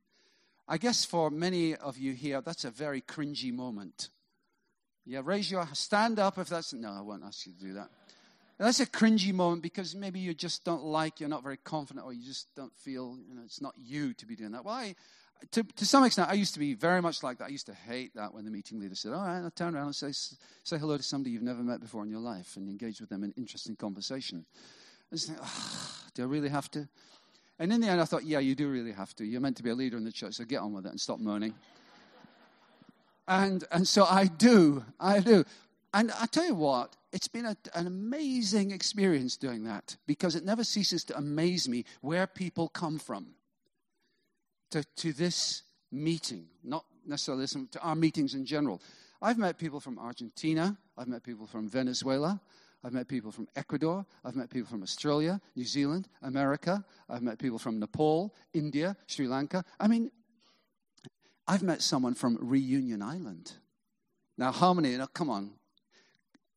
I 0.65 0.77
guess 0.77 1.03
for 1.03 1.29
many 1.29 1.75
of 1.75 1.97
you 1.97 2.13
here, 2.13 2.39
that's 2.39 2.63
a 2.63 2.71
very 2.71 3.01
cringy 3.01 3.51
moment. 3.53 4.07
Yeah, 5.05 5.23
raise 5.25 5.51
your 5.51 5.67
stand 5.73 6.19
up 6.19 6.37
if 6.37 6.47
that's 6.47 6.71
no, 6.71 6.89
I 6.89 7.01
won't 7.01 7.25
ask 7.25 7.45
you 7.45 7.51
to 7.51 7.59
do 7.59 7.73
that. 7.73 7.89
That's 8.57 8.79
a 8.79 8.85
cringy 8.85 9.33
moment 9.33 9.61
because 9.61 9.95
maybe 9.95 10.19
you 10.19 10.33
just 10.33 10.63
don't 10.63 10.83
like, 10.83 11.19
you're 11.19 11.29
not 11.29 11.43
very 11.43 11.57
confident, 11.57 12.05
or 12.05 12.13
you 12.13 12.23
just 12.23 12.47
don't 12.55 12.73
feel, 12.73 13.17
you 13.27 13.35
know, 13.35 13.41
it's 13.43 13.61
not 13.61 13.73
you 13.77 14.13
to 14.13 14.25
be 14.25 14.35
doing 14.35 14.51
that. 14.51 14.63
Well, 14.63 14.75
I, 14.75 14.95
to, 15.51 15.63
to 15.63 15.85
some 15.85 16.05
extent, 16.05 16.29
I 16.29 16.33
used 16.33 16.53
to 16.53 16.59
be 16.59 16.73
very 16.73 17.01
much 17.01 17.21
like 17.21 17.39
that. 17.39 17.45
I 17.45 17.49
used 17.49 17.65
to 17.65 17.73
hate 17.73 18.15
that 18.15 18.33
when 18.33 18.45
the 18.45 18.51
meeting 18.51 18.79
leader 18.79 18.95
said, 18.95 19.11
All 19.11 19.25
right, 19.25 19.41
I'll 19.41 19.51
turn 19.51 19.75
around 19.75 19.87
and 19.87 19.95
say, 19.95 20.11
say 20.63 20.77
hello 20.77 20.95
to 20.95 21.03
somebody 21.03 21.31
you've 21.31 21.43
never 21.43 21.63
met 21.63 21.81
before 21.81 22.03
in 22.03 22.09
your 22.09 22.21
life 22.21 22.55
and 22.55 22.69
engage 22.69 23.01
with 23.01 23.09
them 23.09 23.23
in 23.23 23.33
interesting 23.35 23.75
conversation. 23.75 24.45
I 25.11 25.17
think, 25.17 25.37
oh, 25.41 25.97
do 26.13 26.23
I 26.23 26.25
really 26.25 26.49
have 26.49 26.71
to? 26.71 26.87
And 27.59 27.71
in 27.71 27.81
the 27.81 27.87
end, 27.87 28.01
I 28.01 28.05
thought, 28.05 28.23
Yeah, 28.23 28.39
you 28.39 28.55
do 28.55 28.69
really 28.69 28.93
have 28.93 29.13
to. 29.15 29.25
You're 29.25 29.41
meant 29.41 29.57
to 29.57 29.63
be 29.63 29.69
a 29.69 29.75
leader 29.75 29.97
in 29.97 30.05
the 30.05 30.11
church, 30.11 30.35
so 30.35 30.45
get 30.45 30.61
on 30.61 30.73
with 30.73 30.85
it 30.85 30.89
and 30.89 30.99
stop 30.99 31.19
moaning. 31.19 31.53
and, 33.27 33.63
and 33.71 33.87
so 33.87 34.05
I 34.05 34.25
do. 34.25 34.83
I 34.99 35.19
do. 35.19 35.43
And 35.95 36.11
I 36.19 36.25
tell 36.25 36.45
you 36.45 36.55
what, 36.55 36.97
it's 37.13 37.29
been 37.29 37.45
a, 37.45 37.55
an 37.73 37.87
amazing 37.87 38.71
experience 38.71 39.37
doing 39.37 39.63
that 39.63 39.95
because 40.05 40.35
it 40.35 40.43
never 40.43 40.65
ceases 40.65 41.05
to 41.05 41.17
amaze 41.17 41.69
me 41.69 41.85
where 42.01 42.27
people 42.27 42.67
come 42.67 42.99
from 42.99 43.27
to, 44.71 44.83
to 44.97 45.13
this 45.13 45.63
meeting, 45.93 46.47
not 46.65 46.83
necessarily 47.07 47.43
this, 47.43 47.55
to 47.71 47.79
our 47.79 47.95
meetings 47.95 48.33
in 48.33 48.45
general. 48.45 48.81
I've 49.21 49.37
met 49.37 49.57
people 49.57 49.79
from 49.79 49.97
Argentina, 49.97 50.77
I've 50.97 51.07
met 51.07 51.23
people 51.23 51.47
from 51.47 51.69
Venezuela, 51.69 52.41
I've 52.83 52.91
met 52.91 53.07
people 53.07 53.31
from 53.31 53.47
Ecuador, 53.55 54.05
I've 54.25 54.35
met 54.35 54.49
people 54.49 54.67
from 54.67 54.83
Australia, 54.83 55.39
New 55.55 55.63
Zealand, 55.63 56.09
America, 56.23 56.83
I've 57.09 57.23
met 57.23 57.39
people 57.39 57.57
from 57.57 57.79
Nepal, 57.79 58.35
India, 58.53 58.97
Sri 59.07 59.29
Lanka. 59.29 59.63
I 59.79 59.87
mean, 59.87 60.11
I've 61.47 61.63
met 61.63 61.81
someone 61.81 62.15
from 62.15 62.37
Reunion 62.41 63.01
Island. 63.01 63.53
Now, 64.37 64.51
how 64.51 64.73
many? 64.73 64.97
Now, 64.97 65.05
come 65.05 65.29
on, 65.29 65.51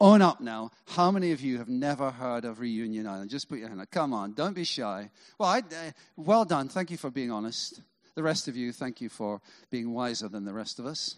own 0.00 0.22
up 0.22 0.40
now. 0.40 0.70
How 0.86 1.10
many 1.10 1.32
of 1.32 1.40
you 1.40 1.58
have 1.58 1.68
never 1.68 2.10
heard 2.10 2.44
of 2.44 2.60
Reunion 2.60 3.06
Island? 3.06 3.30
Just 3.30 3.48
put 3.48 3.58
your 3.58 3.68
hand 3.68 3.80
up. 3.80 3.90
Come 3.90 4.12
on, 4.12 4.32
don't 4.32 4.54
be 4.54 4.64
shy. 4.64 5.10
Well, 5.38 5.48
I, 5.48 5.58
uh, 5.58 5.90
well 6.16 6.44
done. 6.44 6.68
Thank 6.68 6.90
you 6.90 6.96
for 6.96 7.10
being 7.10 7.30
honest. 7.30 7.80
The 8.14 8.22
rest 8.22 8.48
of 8.48 8.56
you, 8.56 8.72
thank 8.72 9.00
you 9.00 9.08
for 9.08 9.40
being 9.70 9.92
wiser 9.92 10.28
than 10.28 10.44
the 10.44 10.52
rest 10.52 10.78
of 10.78 10.86
us. 10.86 11.16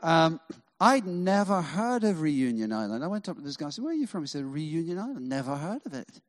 Um, 0.00 0.40
I'd 0.80 1.06
never 1.06 1.60
heard 1.60 2.04
of 2.04 2.22
Reunion 2.22 2.72
Island. 2.72 3.04
I 3.04 3.06
went 3.06 3.28
up 3.28 3.36
to 3.36 3.42
this 3.42 3.56
guy 3.56 3.66
and 3.66 3.74
said, 3.74 3.84
Where 3.84 3.92
are 3.92 3.96
you 3.96 4.06
from? 4.06 4.22
He 4.22 4.28
said, 4.28 4.44
Reunion 4.44 4.98
Island. 4.98 5.28
Never 5.28 5.56
heard 5.56 5.84
of 5.84 5.92
it. 5.92 6.20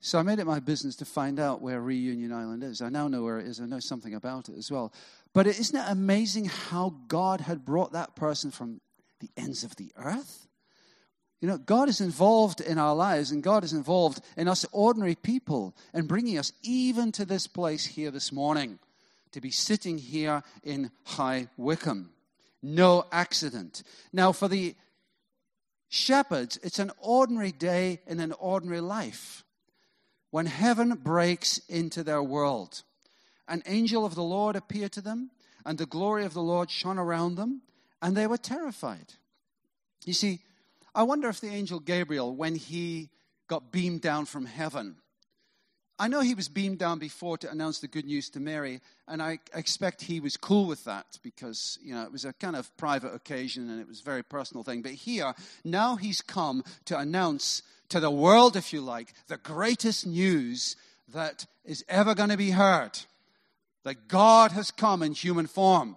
So 0.00 0.18
I 0.18 0.22
made 0.22 0.38
it 0.38 0.46
my 0.46 0.60
business 0.60 0.94
to 0.96 1.04
find 1.04 1.40
out 1.40 1.60
where 1.60 1.80
Reunion 1.80 2.32
Island 2.32 2.62
is. 2.62 2.82
I 2.82 2.88
now 2.88 3.08
know 3.08 3.24
where 3.24 3.40
it 3.40 3.46
is. 3.46 3.60
I 3.60 3.66
know 3.66 3.80
something 3.80 4.14
about 4.14 4.48
it 4.48 4.56
as 4.56 4.70
well. 4.70 4.92
But 5.32 5.46
isn't 5.46 5.76
it 5.76 5.84
amazing 5.88 6.44
how 6.44 6.94
God 7.08 7.40
had 7.40 7.64
brought 7.64 7.92
that 7.92 8.14
person 8.14 8.50
from 8.50 8.80
the 9.20 9.30
ends 9.36 9.64
of 9.64 9.76
the 9.76 9.92
earth. 9.96 10.46
You 11.40 11.48
know, 11.48 11.58
God 11.58 11.88
is 11.88 12.00
involved 12.00 12.60
in 12.60 12.78
our 12.78 12.94
lives, 12.94 13.30
and 13.30 13.42
God 13.42 13.62
is 13.62 13.72
involved 13.72 14.20
in 14.36 14.48
us 14.48 14.66
ordinary 14.72 15.14
people 15.14 15.76
and 15.94 16.08
bringing 16.08 16.36
us 16.36 16.52
even 16.62 17.12
to 17.12 17.24
this 17.24 17.46
place 17.46 17.86
here 17.86 18.10
this 18.10 18.32
morning 18.32 18.78
to 19.32 19.40
be 19.40 19.50
sitting 19.50 19.98
here 19.98 20.42
in 20.64 20.90
High 21.04 21.48
Wycombe. 21.56 22.10
No 22.60 23.06
accident. 23.12 23.84
Now, 24.12 24.32
for 24.32 24.48
the 24.48 24.74
shepherds, 25.88 26.58
it's 26.62 26.80
an 26.80 26.90
ordinary 26.98 27.52
day 27.52 28.00
in 28.06 28.18
an 28.18 28.32
ordinary 28.32 28.80
life 28.80 29.44
when 30.30 30.46
heaven 30.46 30.94
breaks 31.02 31.58
into 31.68 32.02
their 32.02 32.22
world. 32.22 32.82
An 33.46 33.62
angel 33.66 34.04
of 34.04 34.14
the 34.14 34.22
Lord 34.22 34.56
appeared 34.56 34.92
to 34.92 35.00
them, 35.00 35.30
and 35.64 35.78
the 35.78 35.86
glory 35.86 36.24
of 36.24 36.34
the 36.34 36.42
Lord 36.42 36.70
shone 36.70 36.98
around 36.98 37.36
them, 37.36 37.62
and 38.00 38.16
they 38.16 38.26
were 38.26 38.38
terrified. 38.38 39.14
You 40.04 40.12
see, 40.12 40.40
I 40.94 41.02
wonder 41.02 41.28
if 41.28 41.40
the 41.40 41.48
angel 41.48 41.80
Gabriel, 41.80 42.34
when 42.34 42.54
he 42.54 43.10
got 43.48 43.72
beamed 43.72 44.00
down 44.00 44.26
from 44.26 44.46
heaven, 44.46 44.96
I 46.00 46.06
know 46.06 46.20
he 46.20 46.34
was 46.34 46.48
beamed 46.48 46.78
down 46.78 47.00
before 47.00 47.38
to 47.38 47.50
announce 47.50 47.80
the 47.80 47.88
good 47.88 48.04
news 48.04 48.30
to 48.30 48.40
Mary, 48.40 48.80
and 49.08 49.20
I 49.20 49.40
expect 49.52 50.02
he 50.02 50.20
was 50.20 50.36
cool 50.36 50.66
with 50.66 50.84
that 50.84 51.18
because, 51.24 51.76
you 51.82 51.92
know, 51.92 52.04
it 52.04 52.12
was 52.12 52.24
a 52.24 52.32
kind 52.34 52.54
of 52.54 52.74
private 52.76 53.12
occasion 53.12 53.68
and 53.68 53.80
it 53.80 53.88
was 53.88 54.00
a 54.00 54.04
very 54.04 54.22
personal 54.22 54.62
thing. 54.62 54.82
But 54.82 54.92
here, 54.92 55.34
now 55.64 55.96
he's 55.96 56.20
come 56.20 56.62
to 56.84 56.96
announce 56.96 57.62
to 57.88 57.98
the 57.98 58.10
world, 58.10 58.54
if 58.54 58.72
you 58.72 58.80
like, 58.80 59.12
the 59.26 59.38
greatest 59.38 60.06
news 60.06 60.76
that 61.12 61.46
is 61.64 61.84
ever 61.88 62.14
going 62.14 62.28
to 62.28 62.36
be 62.36 62.50
heard 62.50 62.98
that 63.84 64.06
God 64.06 64.52
has 64.52 64.70
come 64.70 65.02
in 65.02 65.12
human 65.12 65.46
form. 65.46 65.96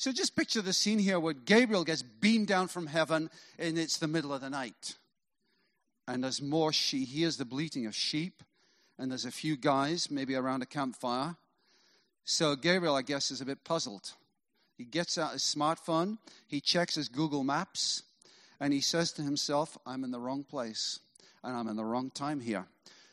So 0.00 0.12
just 0.12 0.34
picture 0.34 0.62
the 0.62 0.72
scene 0.72 0.98
here 0.98 1.20
where 1.20 1.34
Gabriel 1.34 1.84
gets 1.84 2.00
beamed 2.00 2.46
down 2.46 2.68
from 2.68 2.86
heaven 2.86 3.28
and 3.58 3.78
it's 3.78 3.98
the 3.98 4.08
middle 4.08 4.32
of 4.32 4.40
the 4.40 4.48
night. 4.48 4.96
And 6.08 6.24
there's 6.24 6.40
more 6.40 6.72
she 6.72 7.04
hears 7.04 7.36
the 7.36 7.44
bleating 7.44 7.84
of 7.84 7.94
sheep, 7.94 8.42
and 8.98 9.10
there's 9.10 9.26
a 9.26 9.30
few 9.30 9.58
guys, 9.58 10.10
maybe 10.10 10.34
around 10.34 10.62
a 10.62 10.66
campfire. 10.66 11.36
So 12.24 12.56
Gabriel, 12.56 12.96
I 12.96 13.02
guess, 13.02 13.30
is 13.30 13.42
a 13.42 13.44
bit 13.44 13.62
puzzled. 13.62 14.14
He 14.78 14.84
gets 14.84 15.18
out 15.18 15.34
his 15.34 15.42
smartphone, 15.42 16.16
he 16.46 16.62
checks 16.62 16.94
his 16.94 17.10
Google 17.10 17.44
Maps, 17.44 18.02
and 18.58 18.72
he 18.72 18.80
says 18.80 19.12
to 19.12 19.22
himself, 19.22 19.76
I'm 19.84 20.02
in 20.02 20.12
the 20.12 20.18
wrong 20.18 20.44
place, 20.44 21.00
and 21.44 21.54
I'm 21.54 21.68
in 21.68 21.76
the 21.76 21.84
wrong 21.84 22.08
time 22.08 22.40
here. 22.40 22.64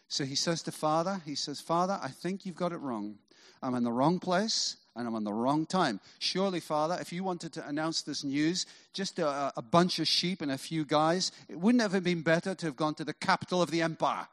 So 0.07 0.23
he 0.23 0.35
says 0.35 0.63
to 0.63 0.71
Father, 0.71 1.21
he 1.25 1.35
says, 1.35 1.59
Father, 1.59 1.99
I 2.01 2.11
think 2.11 2.45
you've 2.45 2.55
got 2.55 2.71
it 2.71 2.77
wrong. 2.77 3.17
I'm 3.61 3.75
in 3.75 3.83
the 3.83 3.91
wrong 3.91 4.19
place 4.19 4.77
and 4.97 5.07
I'm 5.07 5.15
on 5.15 5.23
the 5.23 5.33
wrong 5.33 5.65
time. 5.65 5.99
Surely, 6.19 6.59
Father, 6.59 6.97
if 6.99 7.13
you 7.13 7.23
wanted 7.23 7.53
to 7.53 7.67
announce 7.67 8.01
this 8.01 8.23
news, 8.23 8.65
just 8.93 9.19
a, 9.19 9.53
a, 9.55 9.61
bunch 9.61 9.99
of 9.99 10.07
sheep 10.07 10.41
and 10.41 10.51
a 10.51 10.57
few 10.57 10.83
guys, 10.83 11.31
it 11.47 11.59
wouldn't 11.59 11.81
have 11.81 12.03
been 12.03 12.21
better 12.21 12.55
to 12.55 12.65
have 12.65 12.75
gone 12.75 12.95
to 12.95 13.05
the 13.05 13.13
capital 13.13 13.61
of 13.61 13.71
the 13.71 13.81
empire. 13.81 14.27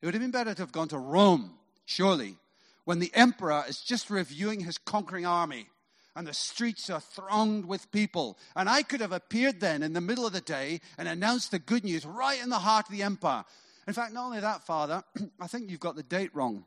It 0.00 0.06
would 0.06 0.14
have 0.14 0.22
been 0.22 0.30
better 0.30 0.54
to 0.54 0.62
have 0.62 0.72
gone 0.72 0.88
to 0.88 0.98
Rome, 0.98 1.54
surely, 1.86 2.36
when 2.84 2.98
the 2.98 3.10
emperor 3.14 3.64
is 3.66 3.80
just 3.80 4.10
reviewing 4.10 4.60
his 4.60 4.78
conquering 4.78 5.26
army 5.26 5.66
and 6.14 6.26
the 6.26 6.34
streets 6.34 6.88
are 6.90 7.00
thronged 7.00 7.66
with 7.66 7.90
people. 7.92 8.38
And 8.54 8.68
I 8.68 8.82
could 8.82 9.00
have 9.00 9.12
appeared 9.12 9.60
then 9.60 9.82
in 9.82 9.92
the 9.92 10.00
middle 10.00 10.26
of 10.26 10.32
the 10.32 10.40
day 10.40 10.80
and 10.98 11.08
announced 11.08 11.50
the 11.50 11.58
good 11.58 11.84
news 11.84 12.06
right 12.06 12.42
in 12.42 12.48
the 12.48 12.58
heart 12.58 12.86
of 12.88 12.92
the 12.92 13.02
empire. 13.02 13.44
In 13.86 13.94
fact, 13.94 14.12
not 14.12 14.24
only 14.24 14.40
that, 14.40 14.64
Father, 14.64 15.04
I 15.40 15.46
think 15.46 15.70
you've 15.70 15.80
got 15.80 15.96
the 15.96 16.02
date 16.02 16.34
wrong. 16.34 16.64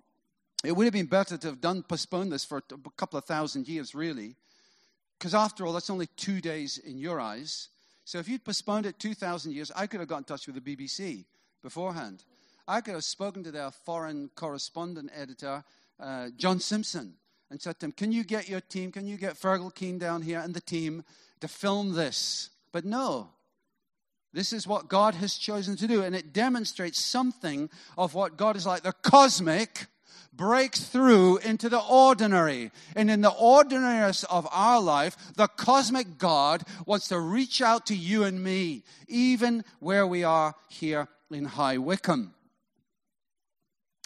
It 0.63 0.73
would 0.73 0.85
have 0.85 0.93
been 0.93 1.05
better 1.05 1.37
to 1.37 1.47
have 1.47 1.61
done 1.61 1.83
postponed 1.83 2.31
this 2.31 2.43
for 2.43 2.57
a 2.57 2.89
couple 2.97 3.17
of 3.17 3.25
thousand 3.25 3.67
years, 3.67 3.95
really, 3.95 4.35
because 5.17 5.33
after 5.33 5.65
all, 5.65 5.73
that's 5.73 5.89
only 5.89 6.07
two 6.17 6.41
days 6.41 6.77
in 6.77 6.97
your 6.97 7.19
eyes. 7.19 7.69
So 8.03 8.17
if 8.17 8.27
you'd 8.27 8.43
postponed 8.43 8.85
it 8.85 8.99
2,000 8.99 9.53
years, 9.53 9.71
I 9.75 9.85
could 9.87 9.99
have 9.99 10.09
got 10.09 10.17
in 10.17 10.23
touch 10.23 10.47
with 10.47 10.61
the 10.61 10.75
BBC 10.75 11.25
beforehand. 11.61 12.23
I 12.67 12.81
could 12.81 12.93
have 12.93 13.03
spoken 13.03 13.43
to 13.43 13.51
their 13.51 13.71
foreign 13.71 14.29
correspondent 14.35 15.11
editor, 15.15 15.63
uh, 15.99 16.29
John 16.35 16.59
Simpson, 16.59 17.15
and 17.49 17.61
said 17.61 17.79
to 17.79 17.85
him, 17.85 17.91
Can 17.91 18.11
you 18.11 18.23
get 18.23 18.49
your 18.49 18.61
team, 18.61 18.91
can 18.91 19.07
you 19.07 19.17
get 19.17 19.39
Fergal 19.39 19.73
Keane 19.73 19.97
down 19.97 20.21
here 20.21 20.39
and 20.39 20.53
the 20.53 20.61
team 20.61 21.03
to 21.39 21.47
film 21.47 21.93
this? 21.93 22.49
But 22.71 22.83
no. 22.83 23.29
This 24.33 24.53
is 24.53 24.67
what 24.67 24.89
God 24.89 25.15
has 25.15 25.35
chosen 25.35 25.75
to 25.77 25.87
do, 25.87 26.03
and 26.03 26.15
it 26.15 26.33
demonstrates 26.33 26.99
something 26.99 27.69
of 27.97 28.13
what 28.13 28.37
God 28.37 28.55
is 28.55 28.65
like 28.65 28.83
the 28.83 28.93
cosmic 28.93 29.87
breaks 30.39 30.86
through 30.86 31.38
into 31.39 31.67
the 31.67 31.81
ordinary. 31.81 32.72
And 32.96 33.12
in 33.12 33.19
the 33.19 33.29
ordinariness 33.29 34.24
of 34.24 34.48
our 34.51 34.79
life, 34.79 35.17
the 35.36 35.50
cosmic 35.50 36.17
God 36.17 36.63
wants 36.86 37.10
to 37.10 37.19
reach 37.19 37.62
out 37.62 37.86
to 37.88 37.96
you 37.96 38.24
and 38.24 38.41
me, 38.41 38.84
even 39.10 39.65
where 39.79 40.08
we 40.08 40.24
are 40.24 40.55
here 40.69 41.10
in 41.29 41.43
High 41.43 41.77
Wycombe. 41.77 42.34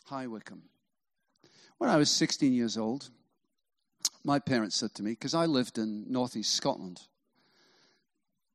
High 0.06 0.26
Wycombe. 0.26 0.64
When 1.78 1.92
I 1.92 1.98
was 1.98 2.10
16 2.10 2.52
years 2.52 2.80
old, 2.80 3.10
my 4.24 4.40
parents 4.40 4.76
said 4.76 4.96
to 4.96 5.04
me, 5.04 5.12
because 5.12 5.36
I 5.36 5.46
lived 5.46 5.78
in 5.78 6.12
northeast 6.12 6.56
Scotland, 6.56 7.00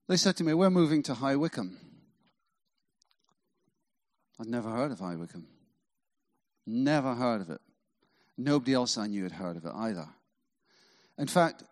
they 0.09 0.17
said 0.17 0.37
to 0.39 0.45
me, 0.45 0.53
We're 0.53 0.71
moving 0.71 1.05
to 1.05 1.15
High 1.15 1.37
Wycombe. 1.37 1.77
I'd 4.41 4.49
never 4.49 4.69
heard 4.69 4.91
of 4.91 4.99
High 4.99 5.15
Wycombe. 5.15 5.47
Never 6.67 7.15
heard 7.15 7.41
of 7.41 7.51
it. 7.51 7.61
Nobody 8.39 8.73
else 8.73 8.97
I 8.97 9.09
knew 9.09 9.25
had 9.25 9.33
heard 9.33 9.57
of 9.57 9.65
it 9.67 9.73
either. 9.75 10.09
In 11.19 11.27
fact, 11.27 11.65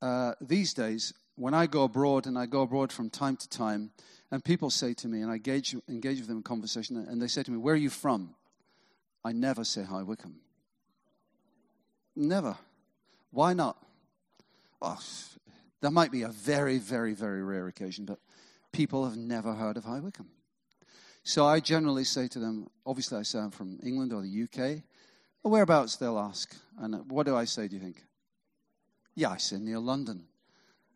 uh, 0.00 0.34
these 0.40 0.72
days, 0.72 1.12
when 1.34 1.52
I 1.52 1.66
go 1.66 1.82
abroad, 1.82 2.26
and 2.26 2.38
I 2.38 2.46
go 2.46 2.62
abroad 2.62 2.92
from 2.92 3.10
time 3.10 3.36
to 3.36 3.48
time, 3.48 3.90
And 4.30 4.44
people 4.44 4.70
say 4.70 4.92
to 4.94 5.08
me, 5.08 5.22
and 5.22 5.30
I 5.30 5.34
engage, 5.34 5.76
engage 5.88 6.18
with 6.18 6.28
them 6.28 6.38
in 6.38 6.42
conversation, 6.42 6.96
and 6.96 7.22
they 7.22 7.28
say 7.28 7.42
to 7.42 7.50
me, 7.50 7.58
Where 7.58 7.74
are 7.74 7.78
you 7.78 7.90
from? 7.90 8.34
I 9.24 9.32
never 9.32 9.64
say 9.64 9.82
High 9.84 10.02
Wycombe. 10.02 10.40
Never. 12.14 12.56
Why 13.30 13.52
not? 13.52 13.76
Oh, 14.82 14.98
there 15.80 15.90
might 15.90 16.10
be 16.10 16.22
a 16.22 16.28
very, 16.28 16.78
very, 16.78 17.12
very 17.12 17.42
rare 17.42 17.68
occasion, 17.68 18.04
but 18.04 18.18
people 18.72 19.04
have 19.04 19.16
never 19.16 19.54
heard 19.54 19.76
of 19.76 19.84
High 19.84 20.00
Wycombe. 20.00 20.30
So 21.22 21.44
I 21.44 21.60
generally 21.60 22.04
say 22.04 22.28
to 22.28 22.38
them, 22.38 22.68
obviously, 22.84 23.18
I 23.18 23.22
say 23.22 23.38
I'm 23.38 23.50
from 23.50 23.78
England 23.82 24.12
or 24.12 24.22
the 24.22 24.42
UK. 24.44 24.82
Well, 25.46 25.52
whereabouts, 25.52 25.94
they'll 25.94 26.18
ask. 26.18 26.56
And 26.76 27.08
what 27.08 27.24
do 27.24 27.36
I 27.36 27.44
say, 27.44 27.68
do 27.68 27.76
you 27.76 27.80
think? 27.80 28.02
Yeah, 29.14 29.30
I 29.30 29.36
say 29.36 29.58
near 29.58 29.78
London. 29.78 30.24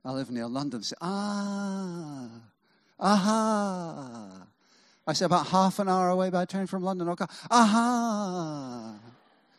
I 0.04 0.10
live 0.10 0.28
near 0.32 0.48
London. 0.48 0.82
Say, 0.82 0.96
ah, 1.00 2.28
aha. 2.98 4.48
I 5.06 5.12
say 5.12 5.26
about 5.26 5.46
half 5.46 5.78
an 5.78 5.88
hour 5.88 6.08
away 6.08 6.30
by 6.30 6.46
train 6.46 6.66
from 6.66 6.82
London. 6.82 7.06
Go, 7.14 7.26
aha. 7.48 8.98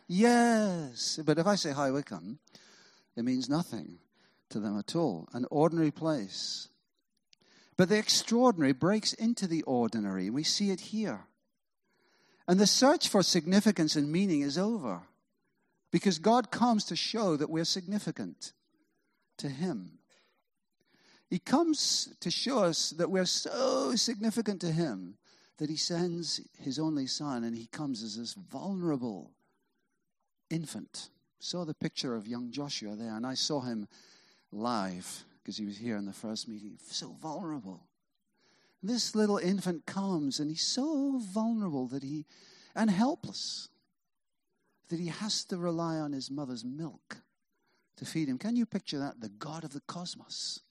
Yes. 0.09 1.21
But 1.25 1.39
if 1.39 1.47
I 1.47 1.55
say 1.55 1.71
High 1.71 1.91
Wycombe, 1.91 2.39
it 3.15 3.23
means 3.23 3.47
nothing 3.47 3.99
to 4.49 4.59
them 4.59 4.77
at 4.77 4.93
all. 4.93 5.29
An 5.31 5.45
ordinary 5.49 5.91
place. 5.91 6.67
But 7.77 7.87
the 7.87 7.97
extraordinary 7.97 8.73
breaks 8.73 9.13
into 9.13 9.47
the 9.47 9.61
ordinary. 9.61 10.29
We 10.29 10.43
see 10.43 10.69
it 10.69 10.81
here. 10.81 11.27
And 12.47 12.59
the 12.59 12.67
search 12.67 13.07
for 13.07 13.23
significance 13.23 13.95
and 13.95 14.11
meaning 14.11 14.41
is 14.41 14.57
over 14.57 15.01
because 15.91 16.19
God 16.19 16.51
comes 16.51 16.85
to 16.85 16.95
show 16.95 17.35
that 17.37 17.49
we're 17.49 17.65
significant 17.65 18.53
to 19.37 19.49
Him. 19.49 19.99
He 21.29 21.39
comes 21.39 22.13
to 22.19 22.29
show 22.31 22.59
us 22.59 22.91
that 22.91 23.09
we're 23.09 23.25
so 23.25 23.95
significant 23.95 24.61
to 24.61 24.71
Him 24.71 25.15
that 25.57 25.69
He 25.69 25.77
sends 25.77 26.41
His 26.57 26.79
only 26.79 27.07
Son 27.07 27.43
and 27.43 27.55
He 27.55 27.67
comes 27.67 28.03
as 28.03 28.17
this 28.17 28.33
vulnerable 28.33 29.31
infant. 30.51 31.09
Saw 31.39 31.65
the 31.65 31.73
picture 31.73 32.15
of 32.15 32.27
young 32.27 32.51
Joshua 32.51 32.95
there, 32.95 33.15
and 33.15 33.25
I 33.25 33.33
saw 33.33 33.61
him 33.61 33.87
live 34.51 35.25
because 35.41 35.57
he 35.57 35.65
was 35.65 35.77
here 35.77 35.97
in 35.97 36.05
the 36.05 36.13
first 36.13 36.47
meeting, 36.47 36.77
so 36.83 37.15
vulnerable. 37.19 37.81
This 38.83 39.15
little 39.15 39.37
infant 39.37 39.85
comes 39.85 40.39
and 40.39 40.49
he's 40.49 40.65
so 40.65 41.19
vulnerable 41.19 41.87
that 41.87 42.03
he, 42.03 42.25
and 42.75 42.89
helpless, 42.89 43.69
that 44.89 44.99
he 44.99 45.07
has 45.07 45.43
to 45.45 45.57
rely 45.57 45.97
on 45.97 46.11
his 46.11 46.31
mother's 46.31 46.65
milk 46.65 47.17
to 47.97 48.05
feed 48.05 48.27
him. 48.27 48.37
Can 48.37 48.55
you 48.55 48.65
picture 48.65 48.99
that? 48.99 49.21
The 49.21 49.29
God 49.29 49.63
of 49.63 49.73
the 49.73 49.81
cosmos 49.81 50.61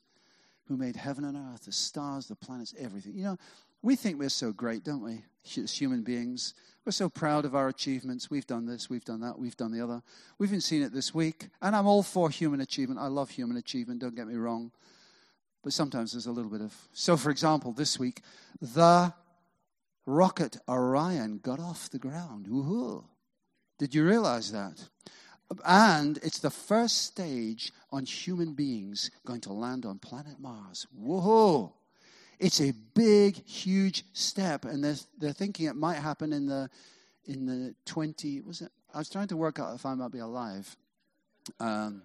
who 0.64 0.76
made 0.76 0.97
heaven 0.97 1.25
and 1.25 1.37
earth, 1.37 1.64
the 1.64 1.73
stars, 1.73 2.26
the 2.26 2.37
planets, 2.37 2.75
everything. 2.79 3.14
You 3.14 3.25
know, 3.25 3.37
we 3.83 3.97
think 3.97 4.19
we're 4.19 4.29
so 4.29 4.52
great, 4.52 4.85
don't 4.85 5.02
we, 5.02 5.25
as 5.61 5.73
human 5.73 6.02
beings? 6.02 6.55
We're 6.85 6.93
so 6.93 7.09
proud 7.09 7.45
of 7.45 7.55
our 7.55 7.69
achievements. 7.69 8.31
We've 8.31 8.47
done 8.47 8.67
this, 8.67 8.90
we've 8.90 9.05
done 9.05 9.21
that, 9.21 9.38
we've 9.38 9.57
done 9.57 9.73
the 9.73 9.83
other. 9.83 10.02
We've 10.38 10.50
even 10.50 10.61
seen 10.61 10.83
it 10.83 10.93
this 10.93 11.14
week. 11.14 11.49
And 11.62 11.75
I'm 11.75 11.87
all 11.87 12.02
for 12.02 12.31
human 12.31 12.61
achievement. 12.61 13.00
I 13.00 13.07
love 13.07 13.31
human 13.31 13.57
achievement, 13.57 14.00
don't 14.00 14.14
get 14.14 14.26
me 14.26 14.35
wrong. 14.35 14.71
But 15.62 15.73
sometimes 15.73 16.12
there's 16.12 16.26
a 16.26 16.33
little 16.33 16.50
bit 16.50 16.62
of. 16.62 16.75
So, 16.93 17.17
for 17.17 17.31
example, 17.31 17.73
this 17.73 17.99
week, 17.99 18.23
the 18.61 19.12
rocket 20.07 20.57
Orion 20.69 21.38
got 21.38 21.61
off 21.61 21.90
the 21.90 21.99
ground. 21.99 22.47
Woohoo! 22.47 23.05
Did 23.79 23.95
you 23.95 24.05
realize 24.05 24.52
that? 24.52 24.88
And 25.64 26.19
it's 26.23 26.38
the 26.38 26.50
first 26.50 27.02
stage 27.02 27.73
on 27.90 28.07
human 28.07 28.55
beings 28.55 29.11
going 29.25 29.40
to 29.43 29.52
land 29.52 29.85
on 29.85 29.99
planet 29.99 30.38
Mars. 30.38 30.87
Woohoo! 30.99 31.73
It's 32.38 32.61
a 32.61 32.73
big, 32.95 33.45
huge 33.47 34.05
step, 34.14 34.64
and 34.64 34.83
they're, 34.83 34.97
they're 35.19 35.33
thinking 35.33 35.67
it 35.67 35.76
might 35.76 35.97
happen 35.97 36.33
in 36.33 36.47
the 36.47 36.71
in 37.26 37.45
the 37.47 37.75
20. 37.85 38.40
Was 38.42 38.62
it? 38.62 38.70
I 38.94 38.99
was 38.99 39.11
trying 39.11 39.29
to 39.29 39.37
work 39.37 39.59
out 39.59 39.75
if 39.75 39.85
I 39.85 39.94
might 39.94 40.11
be 40.11 40.18
alive. 40.20 40.75
Um, 41.59 42.03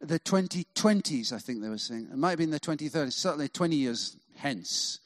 the 0.00 0.18
2020s, 0.20 1.32
I 1.32 1.38
think 1.38 1.60
they 1.60 1.68
were 1.68 1.78
saying. 1.78 2.08
It 2.10 2.16
might 2.16 2.30
have 2.30 2.38
been 2.38 2.50
the 2.50 2.60
2030s, 2.60 3.12
certainly 3.12 3.48
20 3.48 3.76
years 3.76 4.16
hence. 4.36 5.00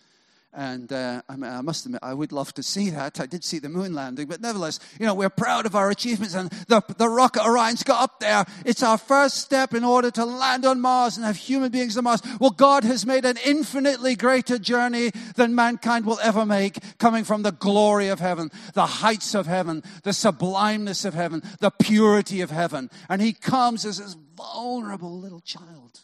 And 0.57 0.93
uh, 0.93 1.21
I, 1.29 1.35
mean, 1.35 1.51
I, 1.51 1.61
must 1.63 1.85
admit, 1.85 2.01
I 2.03 2.15
would 2.15 2.31
love 2.31 2.55
to 2.55 2.63
see 2.63 2.91
that. 2.91 3.21
I 3.21 3.27
did 3.27 3.43
see 3.43 3.59
the 3.59 3.69
moon 3.69 3.93
landing, 3.93 4.29
but 4.29 4.41
nevertheless, 4.41 4.79
you 5.01 5.07
know, 5.07 5.15
we're 5.15 5.29
proud 5.29 5.67
of 5.67 5.75
our 5.75 5.91
achievements. 5.91 6.35
And 6.35 6.49
the, 6.69 6.81
the 6.97 7.09
rocket 7.09 7.45
Orion's 7.45 7.83
got 7.83 8.03
up 8.03 8.21
there. 8.21 8.45
It's 8.65 8.83
our 8.83 8.97
first 8.97 9.39
step 9.39 9.75
in 9.75 9.83
order 9.83 10.13
to 10.13 10.25
land 10.25 10.65
on 10.65 10.81
Mars 10.81 11.17
and 11.17 11.27
have 11.27 11.37
human 11.37 11.73
beings 11.73 11.97
on 11.97 12.05
Mars. 12.05 12.23
Well, 12.39 12.51
God 12.51 12.85
has 12.85 13.05
made 13.05 13.25
an 13.25 13.37
infinitely 13.45 14.15
greater 14.15 14.59
journey 14.59 15.11
than 15.35 15.57
mankind 15.57 16.07
will 16.07 16.21
ever 16.23 16.47
make, 16.47 16.79
coming 16.99 17.25
from 17.25 17.43
the 17.43 17.53
glory 17.53 18.09
of 18.09 18.21
heaven, 18.21 18.51
the 18.75 18.87
heights 18.87 19.35
of 19.35 19.47
heaven, 19.47 19.83
the 20.05 20.13
sublimeness 20.13 21.05
of 21.05 21.15
heaven, 21.15 21.43
the 21.59 21.73
purity 21.73 22.41
of 22.43 22.51
heaven. 22.51 22.91
And 23.09 23.21
He 23.21 23.33
comes 23.33 23.85
as 23.85 23.99
this 23.99 24.17
vulnerable 24.37 25.19
little 25.19 25.41
child 25.41 26.01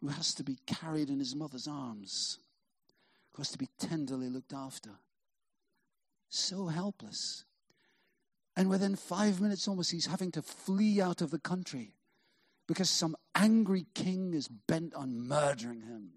who 0.00 0.08
has 0.08 0.34
to 0.34 0.44
be 0.44 0.58
carried 0.66 1.08
in 1.08 1.18
his 1.18 1.34
mother's 1.34 1.66
arms 1.66 2.38
was 3.38 3.50
to 3.50 3.58
be 3.58 3.68
tenderly 3.78 4.28
looked 4.28 4.52
after. 4.52 4.90
So 6.28 6.66
helpless. 6.66 7.44
And 8.56 8.70
within 8.70 8.96
five 8.96 9.40
minutes 9.40 9.68
almost, 9.68 9.90
he's 9.90 10.06
having 10.06 10.32
to 10.32 10.42
flee 10.42 11.00
out 11.00 11.20
of 11.20 11.30
the 11.30 11.38
country 11.38 11.94
because 12.66 12.90
some 12.90 13.16
angry 13.34 13.86
king 13.94 14.32
is 14.34 14.48
bent 14.48 14.94
on 14.94 15.26
murdering 15.26 15.82
him. 15.82 16.14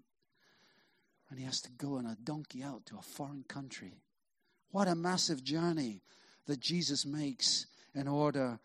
And 1.28 1.38
he 1.38 1.44
has 1.44 1.60
to 1.62 1.70
go 1.70 1.96
on 1.96 2.06
a 2.06 2.16
donkey 2.22 2.62
out 2.62 2.86
to 2.86 2.98
a 2.98 3.02
foreign 3.02 3.44
country. 3.46 4.02
What 4.70 4.88
a 4.88 4.94
massive 4.94 5.44
journey 5.44 6.02
that 6.46 6.60
Jesus 6.60 7.06
makes 7.06 7.66
in 7.94 8.08
order 8.08 8.58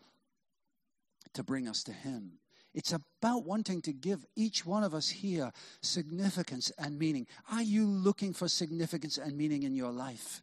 to 1.34 1.42
bring 1.42 1.68
us 1.68 1.82
to 1.84 1.92
him. 1.92 2.38
It's 2.76 2.92
about 2.92 3.46
wanting 3.46 3.80
to 3.82 3.92
give 3.94 4.26
each 4.36 4.66
one 4.66 4.84
of 4.84 4.94
us 4.94 5.08
here 5.08 5.50
significance 5.80 6.70
and 6.78 6.98
meaning. 6.98 7.26
Are 7.50 7.62
you 7.62 7.86
looking 7.86 8.34
for 8.34 8.48
significance 8.48 9.16
and 9.16 9.34
meaning 9.34 9.62
in 9.62 9.74
your 9.74 9.90
life? 9.90 10.42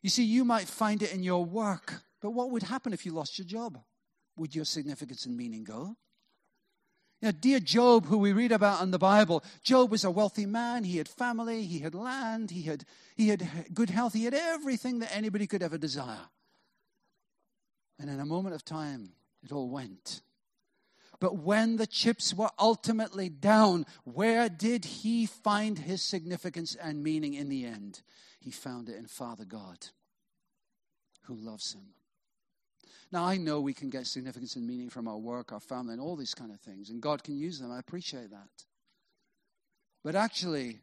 You 0.00 0.08
see, 0.08 0.24
you 0.24 0.42
might 0.46 0.66
find 0.66 1.02
it 1.02 1.12
in 1.12 1.22
your 1.22 1.44
work, 1.44 2.02
but 2.22 2.30
what 2.30 2.50
would 2.50 2.62
happen 2.62 2.94
if 2.94 3.04
you 3.04 3.12
lost 3.12 3.38
your 3.38 3.46
job? 3.46 3.78
Would 4.36 4.54
your 4.54 4.64
significance 4.64 5.26
and 5.26 5.36
meaning 5.36 5.62
go? 5.62 5.96
Know, 7.20 7.32
dear 7.32 7.60
Job, 7.60 8.06
who 8.06 8.16
we 8.16 8.32
read 8.32 8.52
about 8.52 8.82
in 8.82 8.90
the 8.90 8.98
Bible, 8.98 9.44
Job 9.62 9.90
was 9.90 10.04
a 10.04 10.10
wealthy 10.10 10.46
man. 10.46 10.84
He 10.84 10.96
had 10.96 11.06
family, 11.06 11.64
he 11.64 11.80
had 11.80 11.94
land, 11.94 12.50
he 12.50 12.62
had, 12.62 12.86
he 13.14 13.28
had 13.28 13.46
good 13.74 13.90
health, 13.90 14.14
he 14.14 14.24
had 14.24 14.32
everything 14.32 15.00
that 15.00 15.14
anybody 15.14 15.46
could 15.46 15.62
ever 15.62 15.76
desire. 15.76 16.30
And 17.98 18.08
in 18.08 18.18
a 18.18 18.24
moment 18.24 18.54
of 18.54 18.64
time, 18.64 19.10
it 19.42 19.52
all 19.52 19.68
went. 19.68 20.22
But 21.20 21.36
when 21.36 21.76
the 21.76 21.86
chips 21.86 22.32
were 22.32 22.50
ultimately 22.58 23.28
down, 23.28 23.84
where 24.04 24.48
did 24.48 24.86
he 24.86 25.26
find 25.26 25.78
his 25.78 26.00
significance 26.00 26.74
and 26.74 27.04
meaning 27.04 27.34
in 27.34 27.50
the 27.50 27.66
end? 27.66 28.00
He 28.40 28.50
found 28.50 28.88
it 28.88 28.96
in 28.96 29.06
Father 29.06 29.44
God, 29.44 29.88
who 31.24 31.34
loves 31.34 31.74
him. 31.74 31.92
Now, 33.12 33.24
I 33.24 33.36
know 33.36 33.60
we 33.60 33.74
can 33.74 33.90
get 33.90 34.06
significance 34.06 34.56
and 34.56 34.66
meaning 34.66 34.88
from 34.88 35.08
our 35.08 35.18
work, 35.18 35.52
our 35.52 35.60
family, 35.60 35.92
and 35.92 36.00
all 36.00 36.16
these 36.16 36.34
kind 36.34 36.52
of 36.52 36.60
things, 36.60 36.88
and 36.88 37.02
God 37.02 37.22
can 37.22 37.36
use 37.36 37.58
them. 37.58 37.70
I 37.70 37.78
appreciate 37.78 38.30
that. 38.30 38.48
But 40.02 40.14
actually, 40.14 40.80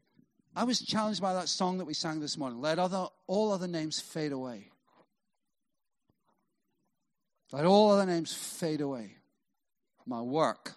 I 0.56 0.66
was 0.66 0.80
challenged 0.80 1.22
by 1.22 1.34
that 1.34 1.50
song 1.50 1.80
that 1.80 1.86
we 1.86 1.96
sang 1.96 2.20
this 2.20 2.38
morning 2.38 2.62
let 2.62 2.78
other, 2.78 3.08
all 3.26 3.52
other 3.52 3.68
names 3.68 4.00
fade 4.00 4.34
away. 4.34 4.70
Let 7.52 7.66
all 7.66 7.92
other 7.92 8.06
names 8.06 8.34
fade 8.34 8.82
away 8.82 9.17
my 10.08 10.22
work? 10.22 10.74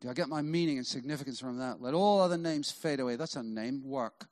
Do 0.00 0.10
I 0.10 0.12
get 0.12 0.28
my 0.28 0.42
meaning 0.42 0.78
and 0.78 0.86
significance 0.86 1.40
from 1.40 1.58
that? 1.58 1.80
Let 1.80 1.94
all 1.94 2.20
other 2.20 2.36
names 2.36 2.70
fade 2.70 3.00
away. 3.00 3.16
That's 3.16 3.36
a 3.36 3.42
name, 3.42 3.82
work. 3.84 4.26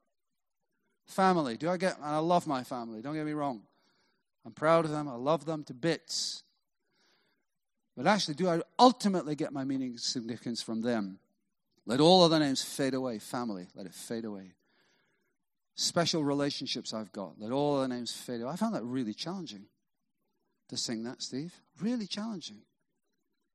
Family. 1.06 1.56
Do 1.56 1.70
I 1.70 1.76
get, 1.76 1.96
and 1.96 2.06
I 2.06 2.18
love 2.18 2.46
my 2.46 2.62
family, 2.62 3.02
don't 3.02 3.14
get 3.14 3.26
me 3.26 3.32
wrong. 3.32 3.62
I'm 4.44 4.52
proud 4.52 4.84
of 4.84 4.90
them, 4.90 5.08
I 5.08 5.14
love 5.14 5.46
them 5.46 5.64
to 5.64 5.74
bits. 5.74 6.42
But 7.96 8.06
actually, 8.06 8.34
do 8.34 8.48
I 8.48 8.60
ultimately 8.78 9.36
get 9.36 9.52
my 9.52 9.64
meaning 9.64 9.90
and 9.90 10.00
significance 10.00 10.60
from 10.60 10.82
them? 10.82 11.18
Let 11.86 12.00
all 12.00 12.22
other 12.22 12.38
names 12.38 12.62
fade 12.62 12.94
away. 12.94 13.18
Family, 13.18 13.68
let 13.74 13.86
it 13.86 13.94
fade 13.94 14.24
away. 14.24 14.52
Special 15.76 16.24
relationships 16.24 16.94
I've 16.94 17.12
got, 17.12 17.40
let 17.40 17.52
all 17.52 17.78
other 17.78 17.88
names 17.88 18.12
fade 18.12 18.40
away. 18.40 18.52
I 18.52 18.56
found 18.56 18.74
that 18.74 18.84
really 18.84 19.14
challenging 19.14 19.66
to 20.68 20.76
sing 20.76 21.04
that, 21.04 21.22
Steve. 21.22 21.52
Really 21.80 22.06
challenging. 22.06 22.62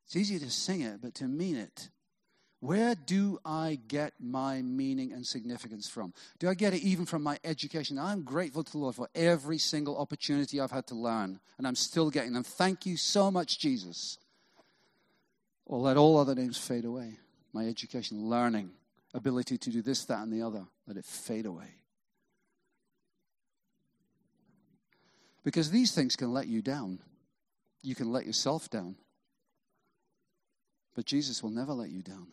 It's 0.09 0.15
easy 0.15 0.39
to 0.39 0.49
sing 0.49 0.81
it, 0.81 1.03
but 1.03 1.13
to 1.15 1.25
mean 1.25 1.55
it. 1.55 1.89
Where 2.61 2.95
do 2.95 3.37
I 3.45 3.77
get 3.87 4.13
my 4.19 4.59
meaning 4.63 5.13
and 5.13 5.23
significance 5.23 5.87
from? 5.87 6.15
Do 6.39 6.49
I 6.49 6.55
get 6.55 6.73
it 6.73 6.81
even 6.81 7.05
from 7.05 7.21
my 7.21 7.37
education? 7.43 7.99
I'm 7.99 8.23
grateful 8.23 8.63
to 8.63 8.71
the 8.71 8.79
Lord 8.79 8.95
for 8.95 9.07
every 9.13 9.59
single 9.59 9.95
opportunity 9.99 10.59
I've 10.59 10.71
had 10.71 10.87
to 10.87 10.95
learn, 10.95 11.39
and 11.59 11.67
I'm 11.67 11.75
still 11.75 12.09
getting 12.09 12.33
them. 12.33 12.41
Thank 12.41 12.87
you 12.87 12.97
so 12.97 13.29
much, 13.29 13.59
Jesus. 13.59 14.17
Or 15.67 15.77
let 15.77 15.95
all 15.95 16.17
other 16.17 16.33
names 16.33 16.57
fade 16.57 16.85
away. 16.85 17.19
My 17.53 17.67
education, 17.67 18.27
learning, 18.27 18.71
ability 19.13 19.59
to 19.59 19.69
do 19.69 19.83
this, 19.83 20.05
that, 20.05 20.23
and 20.23 20.33
the 20.33 20.41
other. 20.41 20.65
Let 20.87 20.97
it 20.97 21.05
fade 21.05 21.45
away. 21.45 21.75
Because 25.43 25.69
these 25.69 25.91
things 25.91 26.15
can 26.15 26.33
let 26.33 26.47
you 26.47 26.63
down. 26.63 26.97
You 27.83 27.93
can 27.93 28.11
let 28.11 28.25
yourself 28.25 28.71
down. 28.71 28.95
But 30.99 31.05
Jesus 31.05 31.41
will 31.41 31.49
never 31.49 31.71
let 31.71 31.91
you 31.91 32.01
down. 32.01 32.27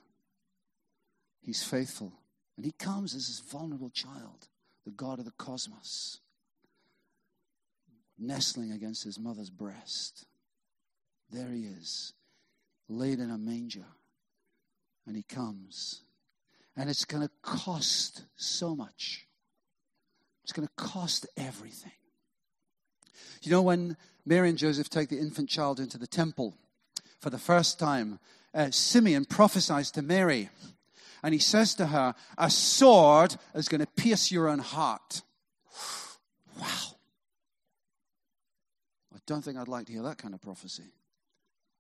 He's 1.41 1.63
faithful. 1.63 2.13
And 2.57 2.67
he 2.67 2.73
comes 2.73 3.15
as 3.15 3.29
this 3.29 3.39
vulnerable 3.39 3.91
child, 3.91 4.49
the 4.85 4.91
God 4.91 5.21
of 5.21 5.25
the 5.25 5.31
cosmos, 5.31 6.19
nestling 8.19 8.73
against 8.73 9.05
his 9.05 9.21
mother's 9.21 9.51
breast. 9.51 10.27
There 11.31 11.53
he 11.53 11.67
is, 11.67 12.13
laid 12.89 13.21
in 13.21 13.31
a 13.31 13.39
manger. 13.39 13.87
And 15.07 15.15
he 15.15 15.23
comes. 15.23 16.03
And 16.77 16.91
it's 16.91 17.05
going 17.05 17.23
to 17.23 17.31
cost 17.43 18.25
so 18.35 18.75
much. 18.75 19.29
It's 20.43 20.53
going 20.53 20.67
to 20.67 20.75
cost 20.75 21.25
everything. 21.37 21.93
You 23.43 23.53
know, 23.53 23.63
when 23.63 23.97
Mary 24.25 24.49
and 24.49 24.59
Joseph 24.59 24.91
take 24.91 25.09
the 25.09 25.21
infant 25.21 25.49
child 25.49 25.79
into 25.79 25.99
the 25.99 26.09
temple 26.09 26.57
for 27.21 27.31
the 27.31 27.39
first 27.39 27.79
time, 27.79 28.19
uh, 28.57 28.71
Simeon 28.71 29.25
prophesies 29.25 29.91
to 29.93 30.03
Mary. 30.03 30.49
And 31.23 31.33
he 31.33 31.39
says 31.39 31.75
to 31.75 31.87
her, 31.87 32.15
A 32.39 32.51
sword 32.51 33.37
is 33.55 33.69
going 33.69 33.81
to 33.81 33.87
pierce 33.87 34.33
your 34.33 34.49
own 34.49 34.59
heart. 34.59 35.23
Wow. 36.59 36.97
I 39.15 39.19
don't 39.27 39.45
think 39.45 39.59
I'd 39.59 39.69
like 39.69 39.85
to 39.89 39.93
hear 39.93 40.01
that 40.05 40.17
kind 40.17 40.33
of 40.33 40.41
prophecy. 40.41 40.85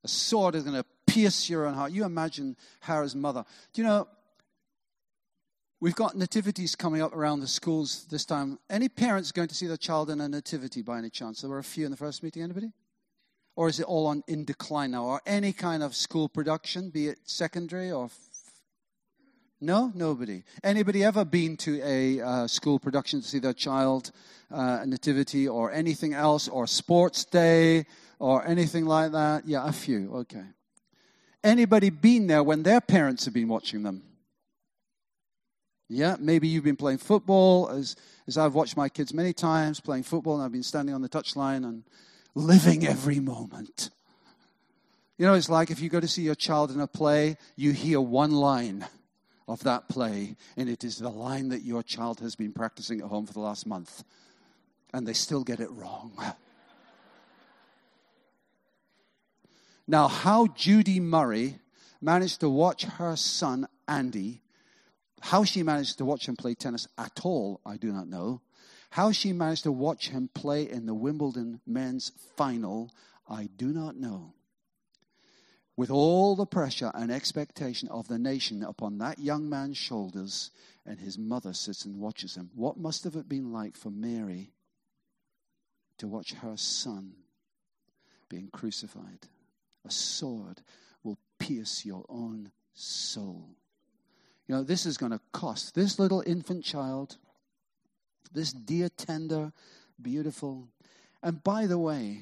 A 0.05 0.09
sword 0.09 0.55
is 0.55 0.65
going 0.65 0.77
to 0.77 0.85
pierce 1.07 1.49
your 1.49 1.65
own 1.65 1.73
heart. 1.73 1.93
You 1.93 2.05
imagine 2.05 2.59
her 2.81 3.03
as 3.03 3.15
mother. 3.15 3.43
Do 3.73 3.81
you 3.81 3.89
know, 3.89 4.07
We've 5.79 5.95
got 5.95 6.17
nativities 6.17 6.75
coming 6.75 7.03
up 7.03 7.15
around 7.15 7.41
the 7.41 7.47
schools 7.47 8.07
this 8.11 8.25
time. 8.25 8.59
Any 8.71 8.89
parents 8.89 9.31
going 9.31 9.49
to 9.49 9.55
see 9.55 9.67
their 9.67 9.77
child 9.77 10.09
in 10.09 10.21
a 10.23 10.29
nativity 10.29 10.81
by 10.81 10.99
any 10.99 11.11
chance? 11.11 11.43
There 11.43 11.51
were 11.51 11.59
a 11.59 11.65
few 11.65 11.85
in 11.85 11.91
the 11.91 11.99
first 11.99 12.23
meeting. 12.23 12.43
Anybody? 12.43 12.73
Or 13.57 13.69
is 13.69 13.81
it 13.81 13.87
all 13.87 14.07
on 14.07 14.23
in 14.29 14.45
decline 14.45 14.93
now? 14.93 15.05
Or 15.05 15.21
any 15.27 15.53
kind 15.53 15.83
of 15.83 15.97
school 15.97 16.29
production, 16.29 16.91
be 16.91 17.09
it 17.09 17.19
secondary 17.25 17.91
or 17.91 18.11
no, 19.61 19.91
nobody. 19.95 20.43
Anybody 20.63 21.03
ever 21.03 21.25
been 21.25 21.57
to 21.59 21.81
a 21.83 22.21
uh, 22.21 22.47
school 22.47 22.79
production 22.79 23.23
to 23.23 23.27
see 23.27 23.39
their 23.39 23.55
child 23.55 24.13
uh, 24.51 24.85
nativity 24.85 25.49
or 25.49 25.73
anything 25.73 26.13
else, 26.13 26.47
or 26.47 26.67
sports 26.67 27.25
day 27.25 27.87
or 28.19 28.47
anything 28.47 28.85
like 28.85 29.13
that? 29.13 29.47
Yeah, 29.47 29.67
a 29.67 29.73
few. 29.73 30.15
Okay. 30.15 30.45
Anybody 31.43 31.89
been 31.89 32.27
there 32.27 32.43
when 32.43 32.63
their 32.63 32.83
parents 32.83 33.25
have 33.25 33.33
been 33.33 33.49
watching 33.49 33.83
them? 33.83 34.03
Yeah, 35.89 36.17
maybe 36.19 36.49
you've 36.49 36.65
been 36.65 36.77
playing 36.77 36.99
football, 36.99 37.71
as, 37.71 37.97
as 38.27 38.37
I've 38.37 38.55
watched 38.55 38.77
my 38.77 38.89
kids 38.89 39.15
many 39.15 39.33
times 39.33 39.81
playing 39.81 40.03
football, 40.03 40.35
and 40.35 40.45
I've 40.45 40.53
been 40.53 40.65
standing 40.65 40.95
on 40.95 41.01
the 41.01 41.09
touchline 41.09 41.65
and 41.65 41.85
living 42.37 42.87
every 42.87 43.19
moment. 43.19 43.91
You 45.19 45.27
know, 45.27 45.35
it's 45.35 45.49
like 45.49 45.71
if 45.71 45.81
you 45.81 45.89
go 45.89 45.99
to 45.99 46.07
see 46.07 46.23
your 46.23 46.35
child 46.35 46.71
in 46.71 46.81
a 46.81 46.87
play, 46.87 47.39
you 47.57 47.73
hear 47.73 48.01
one 48.01 48.33
line 48.33 48.87
of 49.49 49.63
that 49.65 49.89
play, 49.89 50.37
and 50.57 50.69
it 50.69 50.85
is 50.85 50.99
the 50.99 51.09
line 51.09 51.49
that 51.49 51.63
your 51.63 51.83
child 51.83 52.21
has 52.21 52.37
been 52.37 52.53
practicing 52.53 53.01
at 53.01 53.07
home 53.07 53.27
for 53.27 53.33
the 53.33 53.41
last 53.41 53.67
month, 53.67 54.05
and 54.93 55.09
they 55.09 55.15
still 55.15 55.43
get 55.43 55.59
it 55.59 55.71
wrong. 55.73 56.13
Now, 59.89 60.09
how 60.09 60.49
Judy 60.49 60.99
Murray 60.99 61.61
managed 62.01 62.41
to 62.41 62.51
watch 62.51 62.83
her 62.83 63.15
son, 63.15 63.69
Andy, 63.87 64.43
how 65.21 65.45
she 65.45 65.63
managed 65.63 65.99
to 65.99 66.05
watch 66.05 66.27
him 66.27 66.35
play 66.35 66.57
tennis 66.57 66.89
at 66.99 67.21
all, 67.23 67.61
I 67.65 67.77
do 67.77 67.93
not 67.93 68.09
know. 68.09 68.41
How 68.97 69.13
she 69.13 69.35
managed 69.35 69.65
to 69.65 69.73
watch 69.73 70.09
him 70.09 70.31
play 70.33 70.71
in 70.71 70.87
the 70.87 70.95
Wimbledon 70.95 71.61
men's 71.67 72.13
final, 72.35 72.91
I 73.29 73.51
do 73.55 73.67
not 73.67 73.95
know. 73.95 74.33
With 75.77 75.91
all 75.91 76.35
the 76.35 76.47
pressure 76.47 76.91
and 76.95 77.13
expectation 77.13 77.91
of 77.91 78.09
the 78.09 78.19
nation 78.19 78.63
upon 78.63 78.97
that 78.97 79.19
young 79.19 79.51
man's 79.51 79.77
shoulders, 79.77 80.51
and 80.87 80.99
his 80.99 81.19
mother 81.19 81.53
sits 81.53 81.85
and 81.85 82.01
watches 82.01 82.37
him, 82.37 82.51
what 82.55 82.79
must 82.79 83.05
have 83.05 83.17
it 83.17 83.29
been 83.29 83.53
like 83.53 83.77
for 83.77 83.91
Mary 83.91 84.55
to 85.99 86.09
watch 86.09 86.33
her 86.33 86.57
son 86.57 87.17
being 88.31 88.49
crucified? 88.51 89.29
A 89.85 89.91
sword 89.91 90.63
will 91.03 91.19
pierce 91.39 91.85
your 91.85 92.07
own 92.09 92.51
soul. 92.73 93.51
You 94.49 94.55
know, 94.55 94.63
this 94.63 94.87
is 94.87 94.97
going 94.97 95.13
to 95.13 95.21
cost. 95.35 95.75
This 95.75 95.99
little 95.99 96.23
infant 96.27 96.65
child, 96.65 97.19
this 98.37 98.53
dear, 98.53 98.91
tender, 98.91 99.51
beautiful. 100.01 100.69
And 101.23 101.43
by 101.43 101.67
the 101.67 101.79
way, 101.79 102.21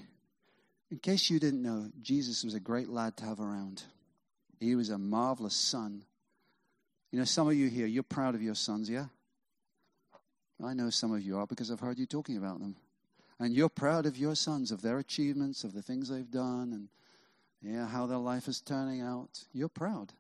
in 0.90 0.98
case 0.98 1.29
you 1.29 1.40
didn't 1.40 1.62
know, 1.62 1.90
Jesus 2.00 2.44
was 2.44 2.55
a 2.55 2.61
great 2.61 2.88
lad 2.88 3.16
to 3.16 3.24
have 3.24 3.40
around. 3.40 3.83
He 4.61 4.77
was 4.77 4.90
a 4.90 4.96
marvelous 4.96 5.57
son. 5.57 6.05
You 7.11 7.18
know, 7.18 7.24
some 7.24 7.48
of 7.48 7.55
you 7.55 7.68
here, 7.68 7.87
you're 7.87 8.05
proud 8.05 8.37
of 8.37 8.42
your 8.42 8.55
sons, 8.55 8.88
yeah? 8.88 9.07
I 10.64 10.72
know 10.72 10.88
some 10.88 11.12
of 11.12 11.20
you 11.20 11.37
are 11.37 11.46
because 11.46 11.70
I've 11.70 11.81
heard 11.81 11.98
you 11.98 12.07
talking 12.07 12.37
about 12.37 12.61
them. 12.61 12.77
And 13.40 13.53
you're 13.53 13.68
proud 13.68 14.07
of 14.07 14.16
your 14.16 14.37
sons, 14.37 14.70
of 14.70 14.83
their 14.83 15.00
achievements, 15.00 15.64
of 15.64 15.74
the 15.74 15.83
things 15.83 16.09
they've 16.09 16.31
done, 16.31 16.72
and 16.72 16.88
yeah, 17.61 17.88
how 17.88 18.07
their 18.07 18.18
life 18.18 18.46
is 18.46 18.61
turning 18.61 19.00
out. 19.00 19.44
You're 19.53 19.68
proud. 19.68 20.12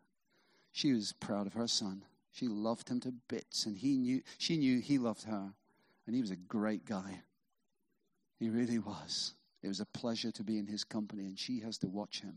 She 0.72 0.92
was 0.92 1.12
proud 1.12 1.46
of 1.46 1.52
her 1.52 1.68
son. 1.68 2.02
She 2.32 2.48
loved 2.48 2.88
him 2.88 2.98
to 3.00 3.12
bits, 3.28 3.64
and 3.64 3.76
he 3.76 3.96
knew 3.96 4.22
she 4.38 4.56
knew 4.56 4.80
he 4.80 4.98
loved 4.98 5.22
her, 5.22 5.52
and 6.06 6.14
he 6.14 6.20
was 6.20 6.30
a 6.30 6.36
great 6.36 6.84
guy. 6.84 7.20
He 8.38 8.50
really 8.50 8.78
was. 8.78 9.34
It 9.62 9.68
was 9.68 9.80
a 9.80 9.86
pleasure 9.86 10.30
to 10.32 10.42
be 10.42 10.58
in 10.58 10.66
his 10.66 10.84
company, 10.84 11.24
and 11.24 11.38
she 11.38 11.60
has 11.60 11.78
to 11.78 11.86
watch 11.86 12.20
him 12.20 12.36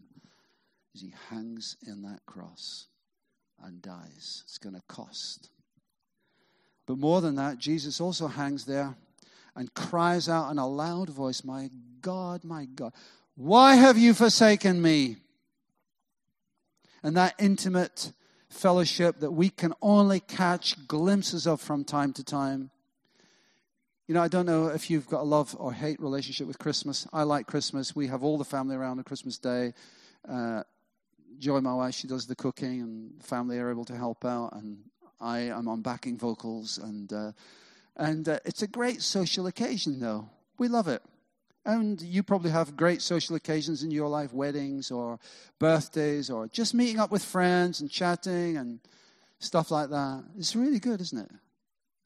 as 0.96 1.02
he 1.02 1.14
hangs 1.30 1.76
in 1.86 2.04
that 2.04 2.26
cross 2.26 2.88
and 3.62 3.82
dies. 3.82 4.44
It's 4.46 4.58
going 4.58 4.76
to 4.76 4.82
cost. 4.88 5.50
But 6.86 6.98
more 6.98 7.20
than 7.22 7.36
that, 7.36 7.58
Jesus 7.58 8.00
also 8.00 8.28
hangs 8.28 8.66
there 8.66 8.96
and 9.56 9.74
cries 9.74 10.30
out 10.30 10.52
in 10.52 10.58
a 10.58 10.68
loud 10.68 11.10
voice, 11.10 11.44
My 11.44 11.70
God, 12.02 12.44
my 12.44 12.66
God, 12.66 12.94
why 13.36 13.76
have 13.76 13.98
you 13.98 14.14
forsaken 14.14 14.82
me? 14.82 15.18
And 17.04 17.18
that 17.18 17.36
intimate 17.38 18.14
fellowship 18.50 19.20
that 19.20 19.32
we 19.32 19.50
can 19.50 19.74
only 19.82 20.20
catch 20.20 20.88
glimpses 20.88 21.46
of 21.46 21.62
from 21.62 21.84
time 21.84 22.14
to 22.14 22.24
time. 22.24 22.72
You 24.08 24.14
know, 24.14 24.22
I 24.22 24.30
don't 24.30 24.46
know 24.46 24.68
if 24.68 24.90
you've 24.90 25.08
got 25.08 25.20
a 25.20 25.24
love 25.24 25.54
or 25.60 25.74
hate 25.74 26.00
relationship 26.00 26.48
with 26.48 26.58
Christmas. 26.58 27.06
I 27.12 27.24
like 27.24 27.46
Christmas. 27.46 27.94
We 27.94 28.08
have 28.08 28.24
all 28.24 28.38
the 28.38 28.46
family 28.46 28.74
around 28.74 29.00
on 29.00 29.04
Christmas 29.04 29.38
Day. 29.38 29.74
Uh, 30.26 30.64
Joy, 31.40 31.60
my 31.60 31.74
wife, 31.74 31.94
she 31.94 32.08
does 32.08 32.26
the 32.26 32.34
cooking, 32.34 32.80
and 32.80 33.22
family 33.22 33.60
are 33.60 33.70
able 33.70 33.84
to 33.84 33.98
help 33.98 34.24
out. 34.24 34.54
And 34.54 34.78
I 35.20 35.40
am 35.40 35.68
on 35.68 35.82
backing 35.82 36.18
vocals, 36.18 36.78
and 36.78 37.12
uh, 37.12 37.34
and 37.98 38.30
uh, 38.30 38.40
it's 38.46 38.62
a 38.62 38.68
great 38.68 39.02
social 39.02 39.46
occasion, 39.48 40.00
though. 40.00 40.30
We 40.58 40.70
love 40.70 40.88
it. 40.88 41.02
And 41.66 42.02
you 42.02 42.24
probably 42.24 42.52
have 42.52 42.78
great 42.78 43.02
social 43.02 43.36
occasions 43.36 43.84
in 43.84 43.92
your 43.92 44.08
life 44.08 44.32
weddings 44.32 44.90
or 44.90 45.20
birthdays 45.60 46.30
or 46.30 46.48
just 46.48 46.74
meeting 46.74 46.98
up 46.98 47.12
with 47.12 47.26
friends 47.26 47.82
and 47.82 47.92
chatting 47.92 48.56
and 48.56 48.80
stuff 49.40 49.70
like 49.70 49.90
that. 49.90 50.24
It's 50.38 50.56
really 50.56 50.80
good, 50.80 51.02
isn't 51.02 51.20
it? 51.20 51.32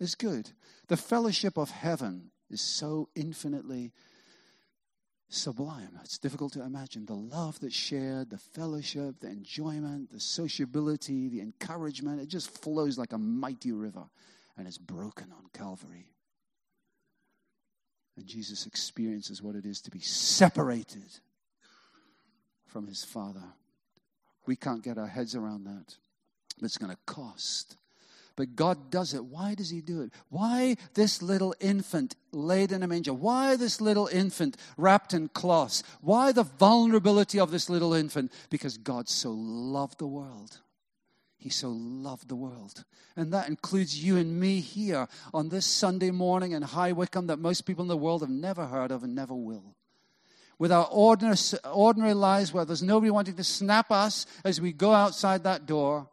It's 0.02 0.16
good. 0.16 0.50
The 0.88 0.98
fellowship 0.98 1.58
of 1.58 1.70
heaven 1.70 2.32
is 2.50 2.60
so 2.60 3.08
infinitely 3.16 3.94
sublime. 5.30 6.00
It's 6.04 6.18
difficult 6.18 6.54
to 6.54 6.64
imagine. 6.64 7.06
The 7.06 7.14
love 7.14 7.60
that's 7.60 7.76
shared, 7.76 8.32
the 8.32 8.40
fellowship, 8.40 9.20
the 9.20 9.28
enjoyment, 9.28 10.12
the 10.12 10.20
sociability, 10.20 11.30
the 11.30 11.40
encouragement, 11.40 12.20
it 12.20 12.30
just 12.30 12.50
flows 12.64 12.98
like 12.98 13.14
a 13.14 13.20
mighty 13.20 13.72
river 13.72 14.06
and 14.58 14.66
it's 14.66 14.80
broken 14.80 15.32
on 15.32 15.46
Calvary. 15.54 16.08
And 18.18 18.26
Jesus 18.26 18.66
experiences 18.66 19.44
what 19.44 19.56
it 19.56 19.68
is 19.68 19.82
to 19.82 19.92
be 19.92 20.02
separated 20.02 21.20
from 22.66 22.88
his 22.88 23.04
Father. 23.04 23.54
We 24.48 24.56
can't 24.56 24.84
get 24.84 24.98
our 24.98 25.08
heads 25.08 25.36
around 25.36 25.66
that. 25.66 25.96
It's 26.60 26.80
going 26.80 26.92
to 26.92 26.98
cost. 27.06 27.78
But 28.42 28.56
God 28.56 28.90
does 28.90 29.14
it. 29.14 29.24
Why 29.24 29.54
does 29.54 29.70
He 29.70 29.82
do 29.82 30.02
it? 30.02 30.12
Why 30.30 30.76
this 30.96 31.22
little 31.22 31.54
infant 31.60 32.16
laid 32.32 32.72
in 32.72 32.82
a 32.82 32.88
manger? 32.88 33.14
Why 33.14 33.56
this 33.56 33.80
little 33.80 34.08
infant 34.08 34.58
wrapped 34.78 35.14
in 35.14 35.28
cloths? 35.28 35.84
Why 36.02 36.32
the 36.32 36.42
vulnerability 36.42 37.40
of 37.40 37.52
this 37.52 37.70
little 37.70 37.94
infant? 37.94 38.32
Because 38.50 38.80
God 38.80 39.10
so 39.10 39.30
loved 39.32 40.00
the 40.00 40.08
world 40.08 40.58
he 41.38 41.50
so 41.50 41.70
loved 41.70 42.30
the 42.30 42.36
world. 42.36 42.84
And 43.16 43.34
that 43.34 43.50
includes 43.50 44.04
you 44.04 44.18
and 44.18 44.40
me 44.40 44.60
here 44.60 45.08
on 45.34 45.50
this 45.50 45.66
Sunday 45.66 46.12
morning 46.12 46.52
in 46.52 46.62
High 46.62 46.92
Wycombe 46.92 47.28
that 47.28 47.40
most 47.40 47.62
people 47.62 47.82
in 47.82 47.88
the 47.88 47.98
world 47.98 48.22
have 48.22 48.30
never 48.30 48.68
heard 48.68 48.92
of 48.92 49.04
and 49.04 49.16
never 49.16 49.34
will. 49.34 49.76
With 50.60 50.72
our 50.72 50.88
ordinary, 50.92 51.38
ordinary 51.66 52.14
lives 52.14 52.54
where 52.54 52.64
there's 52.64 52.84
nobody 52.84 53.10
wanting 53.10 53.38
to 53.38 53.44
snap 53.44 53.92
us 53.92 54.28
as 54.46 54.62
we 54.62 54.72
go 54.72 54.94
outside 54.94 55.44
that 55.44 55.66
door. 55.66 56.08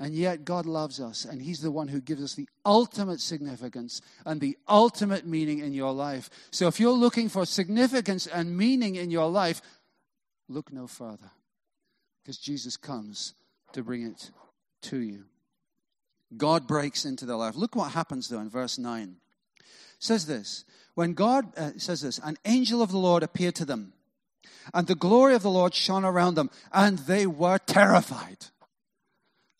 And 0.00 0.14
yet, 0.14 0.44
God 0.44 0.64
loves 0.64 1.00
us, 1.00 1.24
and 1.24 1.42
He's 1.42 1.60
the 1.60 1.72
one 1.72 1.88
who 1.88 2.00
gives 2.00 2.22
us 2.22 2.34
the 2.34 2.48
ultimate 2.64 3.20
significance 3.20 4.00
and 4.24 4.40
the 4.40 4.56
ultimate 4.68 5.26
meaning 5.26 5.58
in 5.58 5.72
your 5.72 5.92
life. 5.92 6.30
So, 6.52 6.68
if 6.68 6.78
you're 6.78 6.92
looking 6.92 7.28
for 7.28 7.44
significance 7.44 8.26
and 8.28 8.56
meaning 8.56 8.94
in 8.94 9.10
your 9.10 9.28
life, 9.28 9.60
look 10.48 10.72
no 10.72 10.86
further, 10.86 11.30
because 12.22 12.38
Jesus 12.38 12.76
comes 12.76 13.34
to 13.72 13.82
bring 13.82 14.06
it 14.06 14.30
to 14.82 14.98
you. 14.98 15.24
God 16.36 16.68
breaks 16.68 17.04
into 17.04 17.26
their 17.26 17.36
life. 17.36 17.56
Look 17.56 17.74
what 17.74 17.92
happens, 17.92 18.28
though, 18.28 18.40
in 18.40 18.50
verse 18.50 18.78
9. 18.78 19.16
It 19.58 19.64
says 19.98 20.26
this 20.26 20.64
When 20.94 21.14
God 21.14 21.46
uh, 21.56 21.70
says 21.76 22.02
this, 22.02 22.18
an 22.18 22.36
angel 22.44 22.82
of 22.82 22.92
the 22.92 22.98
Lord 22.98 23.24
appeared 23.24 23.56
to 23.56 23.64
them, 23.64 23.94
and 24.72 24.86
the 24.86 24.94
glory 24.94 25.34
of 25.34 25.42
the 25.42 25.50
Lord 25.50 25.74
shone 25.74 26.04
around 26.04 26.36
them, 26.36 26.50
and 26.72 27.00
they 27.00 27.26
were 27.26 27.58
terrified. 27.58 28.46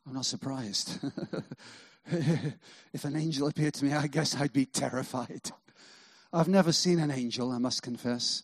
I'm 0.08 0.14
not 0.14 0.24
surprised. 0.24 0.98
if 2.94 3.04
an 3.04 3.14
angel 3.14 3.46
appeared 3.46 3.74
to 3.74 3.84
me, 3.84 3.92
I 3.92 4.06
guess 4.06 4.34
I'd 4.34 4.54
be 4.54 4.64
terrified. 4.64 5.50
I've 6.32 6.48
never 6.48 6.72
seen 6.72 6.98
an 6.98 7.10
angel, 7.10 7.52
I 7.52 7.58
must 7.58 7.82
confess. 7.82 8.42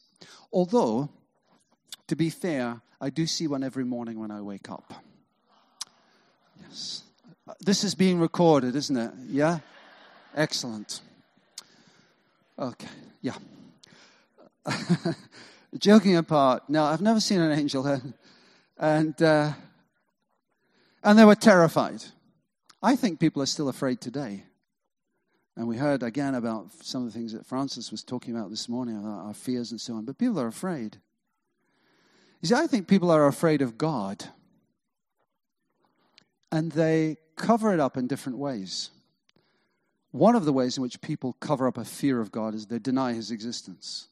Although, 0.53 1.09
to 2.07 2.16
be 2.16 2.29
fair, 2.29 2.83
I 3.00 3.09
do 3.09 3.27
see 3.27 3.46
one 3.46 3.64
every 3.64 3.85
morning 3.85 4.20
when 4.20 4.31
I 4.31 4.42
wake 4.42 4.70
up. 4.70 4.92
Yes. 6.61 7.05
This 7.61 7.83
is 7.83 7.94
being 7.94 8.20
recorded, 8.20 8.77
isn't 8.77 8.96
it? 8.96 9.12
Yeah? 9.29 9.61
Excellent. 10.35 11.00
Okay, 12.59 12.88
yeah. 13.22 13.37
Joking 15.79 16.16
apart, 16.18 16.64
no, 16.68 16.85
I've 16.85 17.00
never 17.00 17.20
seen 17.20 17.40
an 17.40 17.59
angel, 17.59 18.03
and 18.77 19.22
uh, 19.22 19.53
and 21.05 21.19
they 21.19 21.25
were 21.25 21.35
terrified. 21.35 22.03
I 22.83 22.97
think 22.97 23.21
people 23.21 23.43
are 23.43 23.47
still 23.47 23.69
afraid 23.69 24.01
today. 24.01 24.45
And 25.57 25.69
we 25.69 25.77
heard 25.77 26.03
again 26.03 26.35
about 26.35 26.73
some 26.83 27.07
of 27.07 27.12
the 27.12 27.19
things 27.19 27.33
that 27.33 27.47
Francis 27.47 27.93
was 27.93 28.03
talking 28.03 28.35
about 28.35 28.51
this 28.51 28.69
morning, 28.69 28.97
about 28.97 29.27
our 29.27 29.35
fears 29.35 29.71
and 29.71 29.81
so 29.81 29.95
on. 29.95 30.05
But 30.05 30.19
people 30.19 30.40
are 30.40 30.49
afraid. 30.49 30.97
You 32.40 32.49
see, 32.49 32.55
I 32.55 32.67
think 32.67 32.88
people 32.88 33.11
are 33.11 33.27
afraid 33.27 33.62
of 33.62 33.79
God. 33.79 34.25
And 36.51 36.73
they 36.73 37.19
cover 37.37 37.73
it 37.73 37.81
up 37.81 37.97
in 37.97 38.07
different 38.07 38.38
ways. 38.38 38.90
One 40.11 40.35
of 40.35 40.45
the 40.45 40.53
ways 40.53 40.77
in 40.77 40.83
which 40.83 41.01
people 41.01 41.35
cover 41.35 41.67
up 41.67 41.79
a 41.79 41.85
fear 41.85 42.21
of 42.21 42.33
God 42.33 42.55
is 42.55 42.67
they 42.67 42.79
deny 42.79 43.12
his 43.12 43.31
existence. 43.31 44.09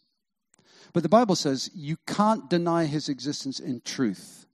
But 0.93 1.03
the 1.03 1.09
Bible 1.09 1.37
says 1.37 1.71
you 1.75 1.97
can't 2.07 2.49
deny 2.51 2.87
his 2.87 3.09
existence 3.09 3.61
in 3.61 3.81
truth. 3.85 4.47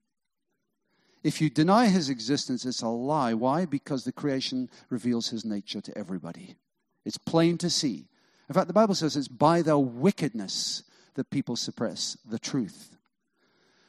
If 1.22 1.40
you 1.40 1.50
deny 1.50 1.87
his 1.87 2.09
existence, 2.09 2.64
it's 2.64 2.83
a 2.83 2.88
lie. 2.88 3.35
Why? 3.35 3.64
Because 3.64 4.04
the 4.04 4.12
creation 4.12 4.70
reveals 4.88 5.28
his 5.28 5.44
nature 5.44 5.81
to 5.81 5.98
everybody. 5.98 6.57
It's 7.04 7.18
plain 7.18 7.59
to 7.59 7.70
see. 7.70 8.09
In 8.48 8.54
fact, 8.54 8.68
the 8.68 8.72
Bible 8.72 8.94
says 8.94 9.16
it's 9.16 9.28
by 9.28 9.62
their 9.62 9.78
wickedness 9.78 10.85
that 11.14 11.31
people 11.31 11.57
suppress 11.57 12.16
the 12.28 12.38
truth. 12.38 12.96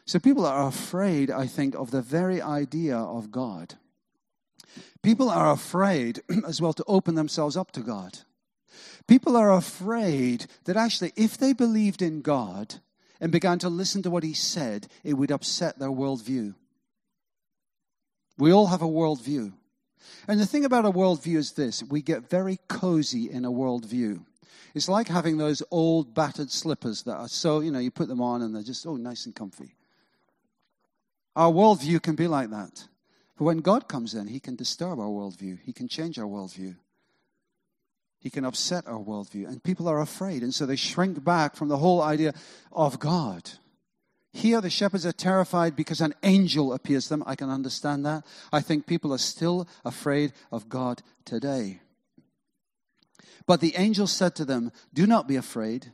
So 0.06 0.18
people 0.18 0.46
are 0.46 0.68
afraid, 0.68 1.30
I 1.30 1.46
think, 1.46 1.76
of 1.76 1.92
the 1.92 2.02
very 2.02 2.42
idea 2.42 2.98
of 2.98 3.30
God. 3.30 3.76
People 5.04 5.30
are 5.30 5.52
afraid 5.52 6.22
as 6.48 6.62
well 6.62 6.74
to 6.74 6.84
open 6.88 7.16
themselves 7.16 7.56
up 7.56 7.72
to 7.74 7.82
God. 7.82 8.20
People 9.08 9.36
are 9.36 9.54
afraid 9.54 10.48
that 10.66 10.78
actually, 10.78 11.14
if 11.16 11.38
they 11.38 11.54
believed 11.54 12.02
in 12.02 12.22
God 12.22 12.76
and 13.22 13.32
began 13.32 13.60
to 13.60 13.70
listen 13.70 14.02
to 14.04 14.10
what 14.10 14.24
He 14.24 14.34
said, 14.34 14.88
it 15.04 15.14
would 15.14 15.32
upset 15.32 15.78
their 15.78 15.90
worldview. 15.90 16.56
We 18.40 18.54
all 18.54 18.68
have 18.68 18.82
a 18.82 18.88
worldview. 18.88 19.52
And 20.28 20.40
the 20.40 20.46
thing 20.46 20.66
about 20.66 20.86
a 20.86 20.92
worldview 20.92 21.38
is 21.38 21.52
this 21.52 21.84
we 21.84 22.02
get 22.02 22.30
very 22.30 22.58
cozy 22.68 23.30
in 23.30 23.46
a 23.46 23.52
worldview. 23.52 24.26
It's 24.74 24.88
like 24.88 25.08
having 25.08 25.38
those 25.38 25.62
old 25.72 26.14
battered 26.14 26.52
slippers 26.52 27.04
that 27.04 27.16
are 27.16 27.28
so, 27.28 27.60
you 27.60 27.72
know, 27.72 27.80
you 27.80 27.92
put 27.92 28.08
them 28.08 28.22
on 28.22 28.42
and 28.42 28.56
they're 28.56 28.64
just, 28.64 28.86
oh, 28.86 28.96
nice 28.96 29.26
and 29.26 29.36
comfy. 29.36 29.76
Our 31.36 31.52
worldview 31.52 32.02
can 32.02 32.16
be 32.16 32.28
like 32.28 32.50
that. 32.52 32.88
But 33.38 33.46
when 33.46 33.58
God 33.60 33.88
comes 33.88 34.14
in, 34.14 34.28
He 34.28 34.40
can 34.40 34.56
disturb 34.56 35.00
our 35.00 35.08
worldview, 35.08 35.60
He 35.62 35.74
can 35.74 35.88
change 35.88 36.18
our 36.20 36.26
worldview. 36.26 36.76
He 38.20 38.30
can 38.30 38.44
upset 38.44 38.86
our 38.86 39.00
worldview. 39.00 39.48
And 39.48 39.64
people 39.64 39.88
are 39.88 40.02
afraid. 40.02 40.44
And 40.44 40.54
so 40.54 40.66
they 40.66 40.76
shrink 40.76 41.24
back 41.24 41.56
from 41.56 41.70
the 41.70 41.78
whole 41.78 42.02
idea 42.02 42.34
of 42.72 43.00
God. 43.00 43.50
Here, 44.32 44.62
the 44.62 44.70
shepherds 44.70 45.06
are 45.06 45.12
terrified 45.12 45.76
because 45.76 46.02
an 46.02 46.14
angel 46.22 46.72
appears 46.72 47.06
to 47.06 47.10
them. 47.10 47.24
I 47.26 47.36
can 47.36 47.50
understand 47.50 48.06
that. 48.06 48.26
I 48.54 48.62
think 48.62 48.86
people 48.86 49.12
are 49.12 49.18
still 49.18 49.68
afraid 49.84 50.34
of 50.52 50.70
God 50.70 51.02
today. 51.26 51.82
But 53.48 53.60
the 53.60 53.76
angel 53.76 54.06
said 54.06 54.36
to 54.36 54.46
them, 54.46 54.72
Do 54.94 55.08
not 55.08 55.28
be 55.28 55.36
afraid. 55.36 55.92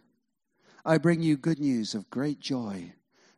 I 0.83 0.97
bring 0.97 1.21
you 1.21 1.37
good 1.37 1.59
news 1.59 1.95
of 1.95 2.09
great 2.09 2.39
joy 2.39 2.93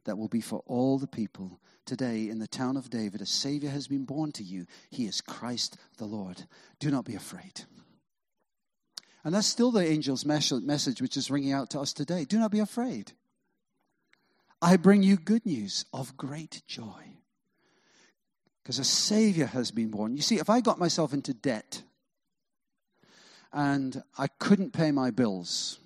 that 0.05 0.17
will 0.17 0.27
be 0.27 0.41
for 0.41 0.63
all 0.65 0.97
the 0.97 1.07
people. 1.07 1.59
Today, 1.85 2.27
in 2.27 2.39
the 2.39 2.47
town 2.47 2.75
of 2.75 2.89
David, 2.89 3.21
a 3.21 3.25
Savior 3.25 3.69
has 3.69 3.87
been 3.87 4.03
born 4.03 4.31
to 4.33 4.43
you. 4.43 4.65
He 4.89 5.05
is 5.05 5.21
Christ 5.21 5.77
the 5.97 6.05
Lord. 6.05 6.43
Do 6.79 6.89
not 6.89 7.05
be 7.05 7.15
afraid. 7.15 7.63
And 9.23 9.33
that's 9.33 9.47
still 9.47 9.71
the 9.71 9.87
angel's 9.87 10.25
message, 10.25 11.01
which 11.01 11.15
is 11.15 11.31
ringing 11.31 11.53
out 11.53 11.69
to 11.69 11.79
us 11.79 11.93
today. 11.93 12.25
Do 12.25 12.39
not 12.39 12.51
be 12.51 12.59
afraid. 12.59 13.13
I 14.61 14.77
bring 14.77 15.03
you 15.03 15.17
good 15.17 15.45
news 15.45 15.85
of 15.93 16.17
great 16.17 16.63
joy. 16.67 17.03
Because 18.61 18.79
a 18.79 18.83
Savior 18.83 19.45
has 19.45 19.71
been 19.71 19.89
born. 19.89 20.15
You 20.15 20.21
see, 20.21 20.39
if 20.39 20.49
I 20.49 20.61
got 20.61 20.79
myself 20.79 21.13
into 21.13 21.33
debt 21.33 21.83
and 23.53 24.03
I 24.17 24.27
couldn't 24.27 24.73
pay 24.73 24.91
my 24.91 25.11
bills, 25.11 25.79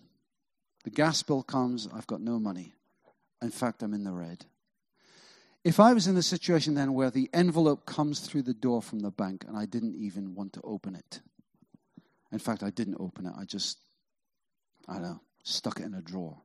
the 0.84 0.90
gas 0.90 1.22
bill 1.22 1.44
comes, 1.44 1.88
I've 1.94 2.08
got 2.08 2.22
no 2.22 2.40
money. 2.40 2.74
In 3.42 3.52
fact, 3.52 3.84
I'm 3.84 3.94
in 3.94 4.04
the 4.04 4.12
red. 4.12 4.46
If 5.64 5.80
I 5.80 5.94
was 5.94 6.08
in 6.08 6.16
the 6.16 6.24
situation 6.24 6.74
then 6.74 6.94
where 6.94 7.12
the 7.12 7.30
envelope 7.34 7.86
comes 7.86 8.22
through 8.22 8.44
the 8.44 8.54
door 8.54 8.82
from 8.82 9.02
the 9.02 9.12
bank 9.12 9.46
and 9.48 9.56
I 9.56 9.66
didn't 9.66 9.96
even 9.96 10.34
want 10.34 10.54
to 10.54 10.62
open 10.64 10.96
it, 10.96 11.20
in 12.32 12.40
fact, 12.40 12.64
I 12.64 12.72
didn't 12.72 12.98
open 13.00 13.28
it, 13.28 13.34
I 13.38 13.44
just, 13.44 13.78
I 14.88 14.94
don't 14.94 15.04
know, 15.04 15.22
stuck 15.44 15.80
it 15.80 15.86
in 15.86 15.94
a 15.94 16.02
drawer. 16.02 16.42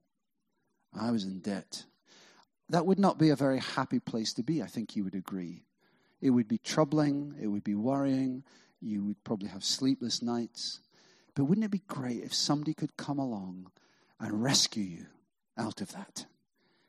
I 0.92 1.12
was 1.12 1.24
in 1.24 1.38
debt 1.40 1.84
that 2.68 2.86
would 2.86 2.98
not 2.98 3.18
be 3.18 3.30
a 3.30 3.36
very 3.36 3.58
happy 3.58 4.00
place 4.00 4.32
to 4.34 4.42
be, 4.42 4.62
I 4.62 4.66
think 4.66 4.96
you 4.96 5.04
would 5.04 5.14
agree. 5.14 5.64
It 6.20 6.30
would 6.30 6.48
be 6.48 6.58
troubling, 6.58 7.34
it 7.40 7.46
would 7.46 7.64
be 7.64 7.74
worrying, 7.74 8.42
you 8.80 9.04
would 9.04 9.22
probably 9.24 9.48
have 9.48 9.64
sleepless 9.64 10.22
nights. 10.22 10.80
But 11.34 11.44
wouldn't 11.44 11.64
it 11.64 11.70
be 11.70 11.82
great 11.86 12.22
if 12.22 12.34
somebody 12.34 12.74
could 12.74 12.96
come 12.96 13.18
along 13.18 13.70
and 14.18 14.42
rescue 14.42 14.82
you 14.82 15.06
out 15.58 15.80
of 15.80 15.92
that? 15.92 16.26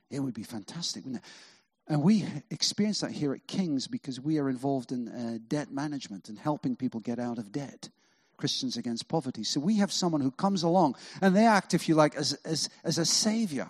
It 0.09 0.21
would 0.21 0.33
be 0.33 0.43
fantastic, 0.43 1.03
wouldn't 1.03 1.23
it? 1.23 1.29
And 1.89 2.01
we 2.01 2.25
experience 2.49 3.01
that 3.01 3.11
here 3.11 3.33
at 3.33 3.47
King's 3.47 3.87
because 3.87 4.19
we 4.19 4.39
are 4.39 4.49
involved 4.49 4.91
in 4.91 5.07
uh, 5.07 5.37
debt 5.47 5.71
management 5.71 6.27
and 6.27 6.37
helping 6.37 6.75
people 6.75 6.99
get 6.99 7.19
out 7.19 7.37
of 7.37 7.51
debt. 7.51 7.89
Christians 8.37 8.77
Against 8.77 9.07
Poverty. 9.07 9.43
So 9.43 9.59
we 9.59 9.77
have 9.77 9.91
someone 9.91 10.21
who 10.21 10.29
comes 10.29 10.63
along 10.63 10.95
and 11.21 11.35
they 11.35 11.45
act, 11.45 11.73
if 11.73 11.89
you 11.89 11.95
like, 11.95 12.15
as, 12.15 12.33
as, 12.45 12.69
as 12.83 12.97
a 12.99 13.05
savior 13.05 13.69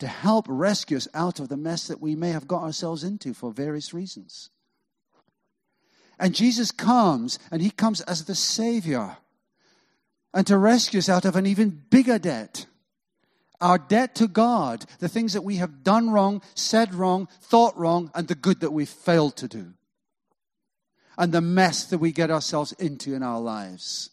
to 0.00 0.06
help 0.06 0.46
rescue 0.48 0.96
us 0.96 1.08
out 1.14 1.40
of 1.40 1.48
the 1.48 1.56
mess 1.56 1.86
that 1.86 2.00
we 2.00 2.14
may 2.14 2.30
have 2.30 2.48
got 2.48 2.62
ourselves 2.62 3.04
into 3.04 3.32
for 3.32 3.52
various 3.52 3.94
reasons. 3.94 4.50
And 6.18 6.34
Jesus 6.34 6.70
comes, 6.70 7.38
and 7.50 7.62
he 7.62 7.70
comes 7.70 8.00
as 8.02 8.24
the 8.24 8.34
Savior, 8.34 9.16
and 10.34 10.46
to 10.46 10.58
rescue 10.58 10.98
us 10.98 11.08
out 11.08 11.24
of 11.24 11.36
an 11.36 11.46
even 11.46 11.82
bigger 11.88 12.18
debt. 12.18 12.66
Our 13.60 13.78
debt 13.78 14.14
to 14.16 14.28
God, 14.28 14.86
the 14.98 15.08
things 15.08 15.34
that 15.34 15.44
we 15.44 15.56
have 15.56 15.82
done 15.82 16.10
wrong, 16.10 16.42
said 16.54 16.94
wrong, 16.94 17.28
thought 17.40 17.76
wrong, 17.78 18.10
and 18.14 18.28
the 18.28 18.34
good 18.34 18.60
that 18.60 18.72
we've 18.72 18.88
failed 18.88 19.36
to 19.36 19.48
do. 19.48 19.74
And 21.18 21.32
the 21.32 21.42
mess 21.42 21.84
that 21.84 21.98
we 21.98 22.12
get 22.12 22.30
ourselves 22.30 22.72
into 22.72 23.14
in 23.14 23.22
our 23.22 23.40
lives. 23.40 24.10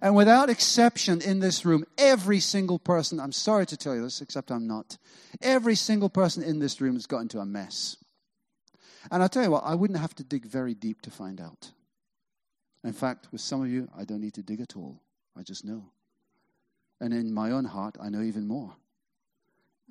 And 0.00 0.14
without 0.14 0.48
exception 0.48 1.20
in 1.20 1.40
this 1.40 1.64
room, 1.64 1.84
every 1.98 2.40
single 2.40 2.78
person, 2.78 3.20
I'm 3.20 3.32
sorry 3.32 3.66
to 3.66 3.76
tell 3.76 3.94
you 3.94 4.02
this, 4.02 4.22
except 4.22 4.50
I'm 4.50 4.66
not, 4.66 4.96
every 5.42 5.74
single 5.74 6.08
person 6.08 6.42
in 6.42 6.60
this 6.60 6.80
room 6.80 6.94
has 6.94 7.06
got 7.06 7.20
into 7.20 7.40
a 7.40 7.44
mess. 7.44 7.96
And 9.10 9.22
I'll 9.22 9.28
tell 9.28 9.42
you 9.42 9.50
what, 9.50 9.64
I 9.64 9.74
wouldn't 9.74 9.98
have 9.98 10.14
to 10.16 10.24
dig 10.24 10.46
very 10.46 10.74
deep 10.74 11.02
to 11.02 11.10
find 11.10 11.40
out. 11.40 11.72
In 12.84 12.92
fact, 12.92 13.28
with 13.32 13.40
some 13.40 13.62
of 13.62 13.68
you, 13.68 13.88
I 13.96 14.04
don't 14.04 14.20
need 14.20 14.34
to 14.34 14.42
dig 14.42 14.60
at 14.60 14.76
all. 14.76 15.00
I 15.36 15.42
just 15.42 15.64
know. 15.64 15.84
And 17.00 17.12
in 17.12 17.32
my 17.34 17.50
own 17.50 17.64
heart, 17.64 17.96
I 18.00 18.08
know 18.08 18.22
even 18.22 18.46
more. 18.46 18.76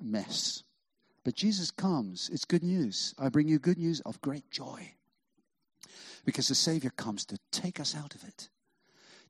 Mess. 0.00 0.62
But 1.24 1.34
Jesus 1.34 1.70
comes. 1.70 2.30
It's 2.32 2.44
good 2.44 2.62
news. 2.62 3.14
I 3.18 3.28
bring 3.28 3.48
you 3.48 3.58
good 3.58 3.78
news 3.78 4.00
of 4.00 4.20
great 4.20 4.50
joy. 4.50 4.94
Because 6.24 6.48
the 6.48 6.54
Savior 6.54 6.90
comes 6.90 7.24
to 7.26 7.38
take 7.50 7.78
us 7.78 7.94
out 7.94 8.14
of 8.14 8.24
it 8.24 8.48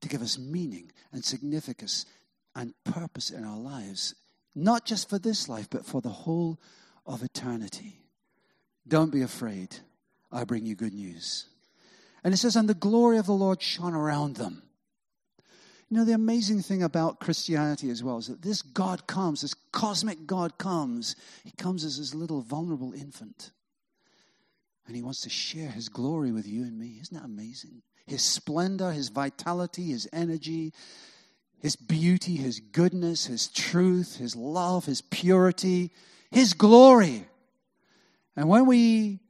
to 0.02 0.08
give 0.08 0.22
us 0.22 0.38
meaning 0.38 0.92
and 1.12 1.24
significance 1.24 2.06
and 2.54 2.74
purpose 2.84 3.30
in 3.30 3.44
our 3.44 3.58
lives, 3.58 4.14
not 4.54 4.84
just 4.84 5.08
for 5.08 5.18
this 5.18 5.48
life, 5.48 5.68
but 5.70 5.86
for 5.86 6.00
the 6.00 6.10
whole 6.10 6.60
of 7.06 7.22
eternity. 7.22 8.02
Don't 8.86 9.12
be 9.12 9.22
afraid. 9.22 9.76
I 10.30 10.44
bring 10.44 10.66
you 10.66 10.74
good 10.74 10.92
news. 10.92 11.46
And 12.24 12.34
it 12.34 12.36
says, 12.36 12.56
and 12.56 12.68
the 12.68 12.74
glory 12.74 13.18
of 13.18 13.26
the 13.26 13.32
Lord 13.32 13.62
shone 13.62 13.94
around 13.94 14.36
them. 14.36 14.62
You 15.88 15.98
know, 15.98 16.04
the 16.04 16.12
amazing 16.12 16.62
thing 16.62 16.82
about 16.82 17.20
Christianity 17.20 17.90
as 17.90 18.02
well 18.02 18.16
is 18.16 18.28
that 18.28 18.40
this 18.42 18.62
God 18.62 19.06
comes, 19.06 19.42
this 19.42 19.54
cosmic 19.72 20.26
God 20.26 20.56
comes. 20.56 21.16
He 21.44 21.50
comes 21.50 21.84
as 21.84 21.98
this 21.98 22.14
little 22.14 22.40
vulnerable 22.40 22.94
infant. 22.94 23.50
And 24.86 24.96
he 24.96 25.02
wants 25.02 25.20
to 25.22 25.30
share 25.30 25.68
his 25.68 25.88
glory 25.88 26.32
with 26.32 26.46
you 26.46 26.62
and 26.62 26.78
me. 26.78 26.98
Isn't 27.00 27.16
that 27.16 27.26
amazing? 27.26 27.82
His 28.06 28.22
splendor, 28.22 28.92
his 28.92 29.08
vitality, 29.08 29.90
his 29.90 30.08
energy, 30.12 30.72
his 31.58 31.76
beauty, 31.76 32.36
his 32.36 32.60
goodness, 32.60 33.26
his 33.26 33.48
truth, 33.48 34.16
his 34.16 34.34
love, 34.34 34.84
his 34.84 35.00
purity, 35.00 35.92
his 36.30 36.54
glory. 36.54 37.26
And 38.36 38.48
when 38.48 38.66
we 38.66 39.20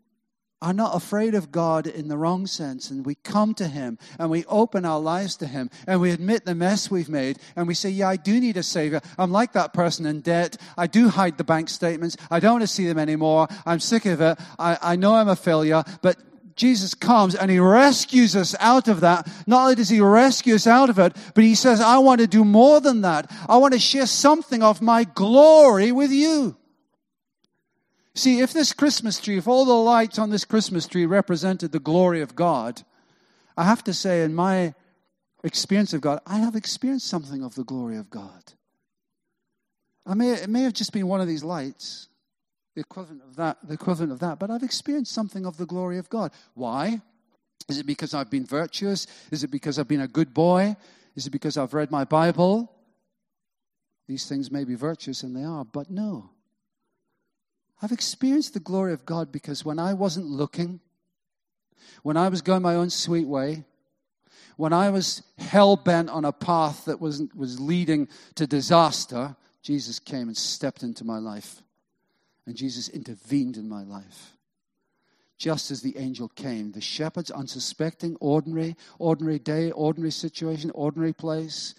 are 0.63 0.73
not 0.73 0.95
afraid 0.95 1.35
of 1.35 1.51
God 1.51 1.89
in 1.89 2.07
the 2.07 2.17
wrong 2.17 2.47
sense, 2.47 2.89
and 2.89 3.05
we 3.05 3.17
come 3.17 3.53
to 3.55 3.67
Him 3.67 3.99
and 4.19 4.31
we 4.31 4.45
open 4.45 4.85
our 4.85 5.01
lives 5.01 5.37
to 5.39 5.47
Him 5.47 5.69
and 5.89 6.01
we 6.01 6.13
admit 6.13 6.45
the 6.45 6.55
mess 6.55 6.89
we've 6.89 7.09
made 7.09 7.39
and 7.57 7.67
we 7.67 7.75
say, 7.75 7.91
Yeah, 7.91 8.09
I 8.09 8.17
do 8.17 8.41
need 8.41 8.57
a 8.57 8.63
Savior. 8.63 9.01
I'm 9.19 9.33
like 9.33 9.53
that 9.53 9.73
person 9.73 10.07
in 10.07 10.21
debt. 10.21 10.57
I 10.79 10.87
do 10.87 11.09
hide 11.09 11.37
the 11.37 11.45
bank 11.45 11.69
statements. 11.69 12.17
I 12.31 12.39
don't 12.39 12.53
want 12.53 12.63
to 12.63 12.69
see 12.69 12.87
them 12.87 12.99
anymore. 12.99 13.49
I'm 13.67 13.81
sick 13.81 14.07
of 14.07 14.21
it. 14.21 14.39
I, 14.59 14.79
I 14.81 14.97
know 14.97 15.17
I'm 15.17 15.29
a 15.29 15.37
failure, 15.37 15.83
but 16.01 16.17
Jesus 16.57 16.95
comes 16.95 17.35
and 17.35 17.51
he 17.51 17.59
rescues 17.59 18.37
us 18.37 18.55
out 18.61 18.89
of 18.89 19.01
that. 19.01 19.29
Not 19.47 19.63
only 19.63 19.75
does 19.75 19.89
he 19.89 20.01
rescue 20.01 20.55
us 20.55 20.67
out 20.67 20.91
of 20.91 20.99
it, 20.99 21.15
but 21.35 21.45
he 21.45 21.55
says, 21.55 21.81
I 21.81 21.99
want 21.99 22.21
to 22.21 22.27
do 22.27 22.45
more 22.45 22.81
than 22.81 23.03
that. 23.03 23.31
I 23.49 23.57
want 23.57 23.75
to 23.75 23.81
share 23.81 24.07
something 24.07 24.63
of 24.63 24.83
my 24.83 25.05
glory 25.05 25.93
with 25.93 26.11
you. 26.11 26.57
See, 28.15 28.41
if 28.41 28.53
this 28.53 28.73
Christmas 28.73 29.21
tree, 29.21 29.39
if 29.39 29.49
all 29.49 29.65
the 29.65 29.73
lights 29.73 30.19
on 30.19 30.31
this 30.31 30.45
Christmas 30.45 30.87
tree 30.87 31.07
represented 31.07 31.73
the 31.73 31.79
glory 31.79 32.21
of 32.21 32.35
God, 32.35 32.83
I 33.57 33.65
have 33.65 33.83
to 33.85 33.95
say, 33.95 34.23
in 34.23 34.35
my 34.35 34.75
experience 35.43 35.93
of 35.95 36.03
God, 36.03 36.21
I 36.27 36.39
have 36.39 36.55
experienced 36.55 37.09
something 37.09 37.43
of 37.43 37.55
the 37.55 37.65
glory 37.65 37.97
of 37.97 38.11
God. 38.11 38.53
I 40.05 40.15
may, 40.15 40.31
it 40.33 40.51
may 40.51 40.63
have 40.63 40.73
just 40.73 40.93
been 40.93 41.07
one 41.07 41.21
of 41.21 41.29
these 41.29 41.45
lights, 41.45 42.09
the 42.75 42.81
equivalent 42.81 43.23
of 43.23 43.37
that, 43.37 43.59
the 43.63 43.75
equivalent 43.75 44.13
of 44.13 44.21
that, 44.21 44.39
but 44.39 44.51
I've 44.51 44.63
experienced 44.63 45.13
something 45.13 45.45
of 45.45 45.57
the 45.57 45.67
glory 45.67 45.99
of 45.99 46.09
God. 46.09 46.33
Why? 46.55 47.01
Is 47.69 47.79
it 47.79 47.87
because 47.87 48.15
I've 48.15 48.31
been 48.31 48.47
virtuous? 48.47 49.07
Is 49.31 49.45
it 49.45 49.51
because 49.51 49.79
I've 49.79 49.89
been 49.89 50.01
a 50.01 50.09
good 50.09 50.33
boy? 50.33 50.77
Is 51.15 51.27
it 51.27 51.31
because 51.31 51.57
I've 51.57 51.75
read 51.75 51.91
my 51.91 52.05
Bible? 52.05 52.73
These 54.09 54.29
things 54.29 54.51
may 54.51 54.65
be 54.65 54.75
virtuous, 54.75 55.23
and 55.23 55.37
they 55.37 55.45
are, 55.45 55.65
but 55.65 55.91
no. 55.91 56.31
I've 57.81 57.93
experienced 57.93 58.55
the 58.55 58.61
glory 58.61 58.93
of 58.93 59.05
God 59.05 59.31
because 59.33 59.65
when 59.65 59.79
I 59.79 59.95
wasn't 59.95 60.27
looking, 60.27 60.81
when 62.03 62.17
I 62.17 62.29
was 62.29 62.43
going 62.43 62.63
my 62.63 62.75
own 62.75 62.91
sweet 62.91 63.27
way, 63.27 63.65
when 64.57 64.73
I 64.73 64.91
was 64.91 65.23
hell 65.39 65.77
bent 65.77 66.09
on 66.09 66.25
a 66.25 66.33
path 66.33 66.85
that 66.87 67.01
was, 67.01 67.23
was 67.35 67.61
leading 67.61 68.09
to 68.37 68.47
disaster, 68.47 69.37
Jesus 69.63 69.99
came 69.99 70.29
and 70.29 70.37
stepped 70.37 70.83
into 70.83 71.05
my 71.05 71.19
life. 71.19 71.63
And 72.47 72.57
Jesus 72.57 72.89
intervened 72.89 73.57
in 73.57 73.69
my 73.69 73.85
life. 73.85 74.37
Just 75.39 75.71
as 75.71 75.83
the 75.83 75.97
angel 75.97 76.29
came, 76.29 76.73
the 76.73 76.81
shepherds, 76.81 77.31
unsuspecting, 77.31 78.17
ordinary, 78.21 78.77
ordinary 78.99 79.39
day, 79.39 79.71
ordinary 79.73 80.13
situation, 80.13 80.71
ordinary 80.73 81.13
place, 81.13 81.75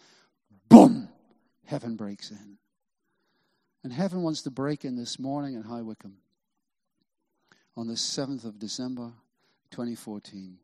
boom, 0.69 1.07
heaven 1.65 1.95
breaks 1.95 2.31
in. 2.31 2.57
And 3.83 3.91
heaven 3.91 4.21
wants 4.21 4.41
to 4.43 4.51
break 4.51 4.85
in 4.85 4.95
this 4.95 5.19
morning 5.19 5.55
in 5.55 5.63
High 5.63 5.81
Wycombe 5.81 6.17
on 7.75 7.87
the 7.87 7.93
7th 7.93 8.45
of 8.45 8.59
December 8.59 9.11
2014 9.71 10.57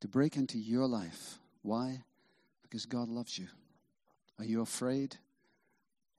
to 0.00 0.08
break 0.08 0.36
into 0.36 0.58
your 0.58 0.86
life. 0.86 1.38
Why? 1.62 2.02
Because 2.62 2.84
God 2.84 3.08
loves 3.08 3.38
you. 3.38 3.46
Are 4.38 4.44
you 4.44 4.60
afraid? 4.60 5.16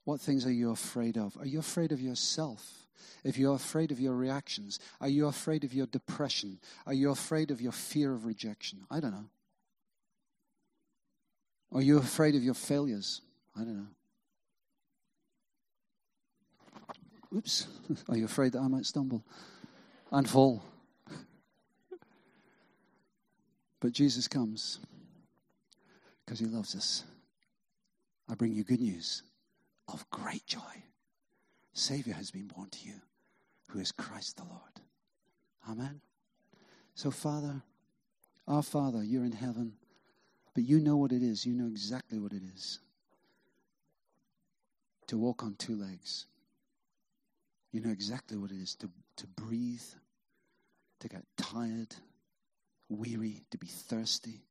What 0.06 0.22
things 0.22 0.46
are 0.46 0.52
you 0.52 0.72
afraid 0.72 1.18
of? 1.18 1.38
Are 1.38 1.46
you 1.46 1.60
afraid 1.60 1.92
of 1.92 2.02
yourself? 2.02 2.87
If 3.24 3.38
you're 3.38 3.56
afraid 3.56 3.92
of 3.92 4.00
your 4.00 4.14
reactions, 4.14 4.80
are 5.02 5.10
you 5.10 5.28
afraid 5.28 5.64
of 5.64 5.74
your 5.74 5.88
depression? 5.88 6.60
Are 6.86 6.94
you 6.94 7.12
afraid 7.12 7.52
of 7.52 7.62
your 7.62 7.72
fear 7.72 8.14
of 8.14 8.26
rejection? 8.26 8.80
I 8.90 9.00
don't 9.00 9.12
know. 9.12 9.30
Are 11.74 11.82
you 11.82 11.98
afraid 11.98 12.36
of 12.36 12.44
your 12.44 12.54
failures? 12.54 13.22
I 13.56 13.60
don't 13.60 13.78
know. 13.78 13.88
Oops, 17.36 17.68
are 18.10 18.18
you 18.18 18.26
afraid 18.26 18.54
that 18.54 18.62
I 18.62 18.68
might 18.68 18.86
stumble 18.86 19.24
and 20.12 20.30
fall? 20.30 20.64
But 23.80 23.92
Jesus 23.92 24.28
comes 24.28 24.80
because 26.26 26.40
he 26.40 26.48
loves 26.48 26.76
us. 26.76 27.04
I 28.28 28.34
bring 28.34 28.54
you 28.54 28.64
good 28.64 28.82
news 28.82 29.22
of 29.88 30.10
great 30.10 30.46
joy. 30.46 30.60
Savior 31.78 32.14
has 32.14 32.32
been 32.32 32.48
born 32.48 32.70
to 32.70 32.88
you, 32.88 32.96
who 33.70 33.80
is 33.80 33.92
Christ 33.92 34.38
the 34.38 34.44
Lord. 34.44 34.82
Amen. 35.70 36.02
So, 36.96 37.12
Father, 37.12 37.62
our 38.48 38.64
Father, 38.64 39.04
you're 39.04 39.26
in 39.26 39.32
heaven, 39.32 39.74
but 40.56 40.64
you 40.64 40.80
know 40.80 40.98
what 40.98 41.12
it 41.12 41.22
is. 41.22 41.46
You 41.46 41.54
know 41.54 41.68
exactly 41.68 42.18
what 42.18 42.34
it 42.34 42.42
is 42.56 42.80
to 45.06 45.18
walk 45.18 45.44
on 45.44 45.54
two 45.56 45.76
legs. 45.76 46.26
You 47.72 47.82
know 47.82 47.92
exactly 47.92 48.38
what 48.38 48.52
it 48.52 48.58
is 48.58 48.74
to, 48.76 48.90
to 49.18 49.28
breathe, 49.28 49.84
to 51.00 51.08
get 51.08 51.24
tired, 51.38 51.96
weary, 52.90 53.44
to 53.52 53.58
be 53.60 53.68
thirsty, 53.68 54.42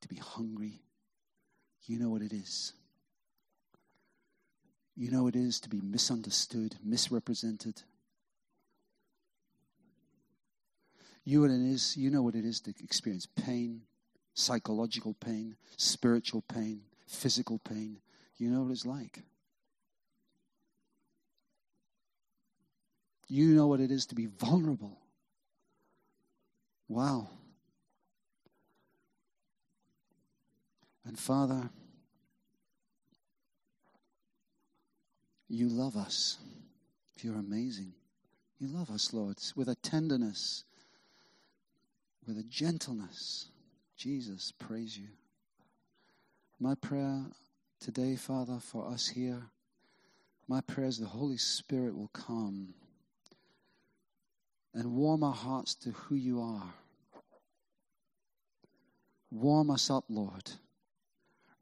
to 0.00 0.08
be 0.08 0.16
hungry. 0.16 0.80
You 1.84 1.98
know 1.98 2.08
what 2.08 2.22
it 2.22 2.32
is. 2.32 2.72
You 4.96 5.10
know 5.10 5.26
it 5.26 5.34
is 5.34 5.58
to 5.60 5.68
be 5.68 5.80
misunderstood, 5.80 6.76
misrepresented. 6.82 7.82
You 11.24 11.44
it 11.44 11.50
is, 11.50 11.96
you 11.96 12.10
know 12.10 12.22
what 12.22 12.34
it 12.34 12.44
is 12.44 12.60
to 12.60 12.74
experience 12.82 13.26
pain, 13.26 13.82
psychological 14.34 15.14
pain, 15.14 15.56
spiritual 15.76 16.42
pain, 16.42 16.82
physical 17.06 17.58
pain. 17.58 17.98
You 18.36 18.50
know 18.50 18.62
what 18.62 18.72
it's 18.72 18.84
like. 18.84 19.22
You 23.26 23.54
know 23.54 23.66
what 23.66 23.80
it 23.80 23.90
is 23.90 24.06
to 24.06 24.14
be 24.14 24.26
vulnerable. 24.26 24.98
Wow. 26.88 27.30
And 31.06 31.18
Father, 31.18 31.70
you 35.54 35.68
love 35.68 35.96
us. 35.96 36.38
You're 37.22 37.38
amazing. 37.38 37.92
You 38.58 38.68
love 38.68 38.90
us, 38.90 39.12
Lord, 39.12 39.38
with 39.56 39.68
a 39.68 39.74
tenderness, 39.76 40.64
with 42.26 42.38
a 42.38 42.42
gentleness. 42.42 43.46
Jesus, 43.96 44.52
praise 44.58 44.98
you. 44.98 45.08
My 46.60 46.74
prayer 46.74 47.22
today, 47.80 48.16
Father, 48.16 48.58
for 48.60 48.86
us 48.88 49.08
here, 49.08 49.42
my 50.48 50.60
prayer 50.60 50.86
is 50.86 50.98
the 50.98 51.06
Holy 51.06 51.38
Spirit 51.38 51.96
will 51.96 52.10
come 52.12 52.74
and 54.74 54.92
warm 54.92 55.22
our 55.22 55.32
hearts 55.32 55.74
to 55.76 55.90
who 55.90 56.14
you 56.16 56.40
are. 56.42 56.74
Warm 59.30 59.70
us 59.70 59.88
up, 59.90 60.04
Lord. 60.08 60.50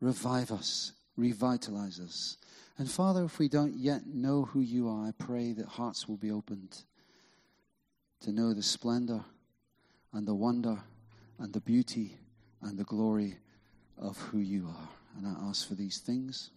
Revive 0.00 0.50
us, 0.50 0.92
revitalize 1.16 2.00
us. 2.00 2.37
And 2.79 2.91
Father, 2.91 3.25
if 3.25 3.39
we 3.39 3.49
don't 3.49 3.77
yet 3.77 4.07
know 4.07 4.45
who 4.45 4.61
you 4.61 4.89
are, 4.89 5.07
I 5.07 5.13
pray 5.17 5.53
that 5.53 5.67
hearts 5.67 6.09
will 6.09 6.17
be 6.17 6.31
opened 6.31 6.83
to 8.23 8.33
know 8.33 8.55
the 8.55 8.62
splendor 8.62 9.25
and 10.12 10.27
the 10.27 10.35
wonder 10.35 10.83
and 11.39 11.53
the 11.53 11.61
beauty 11.61 12.16
and 12.62 12.79
the 12.79 12.85
glory 12.85 13.37
of 13.99 14.16
who 14.18 14.39
you 14.39 14.68
are. 14.68 14.89
And 15.16 15.27
I 15.27 15.49
ask 15.49 15.68
for 15.68 15.75
these 15.75 15.99
things 15.99 16.51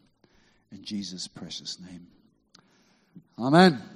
in 0.72 0.84
Jesus' 0.84 1.28
precious 1.28 1.80
name. 1.80 2.08
Amen. 3.38 3.95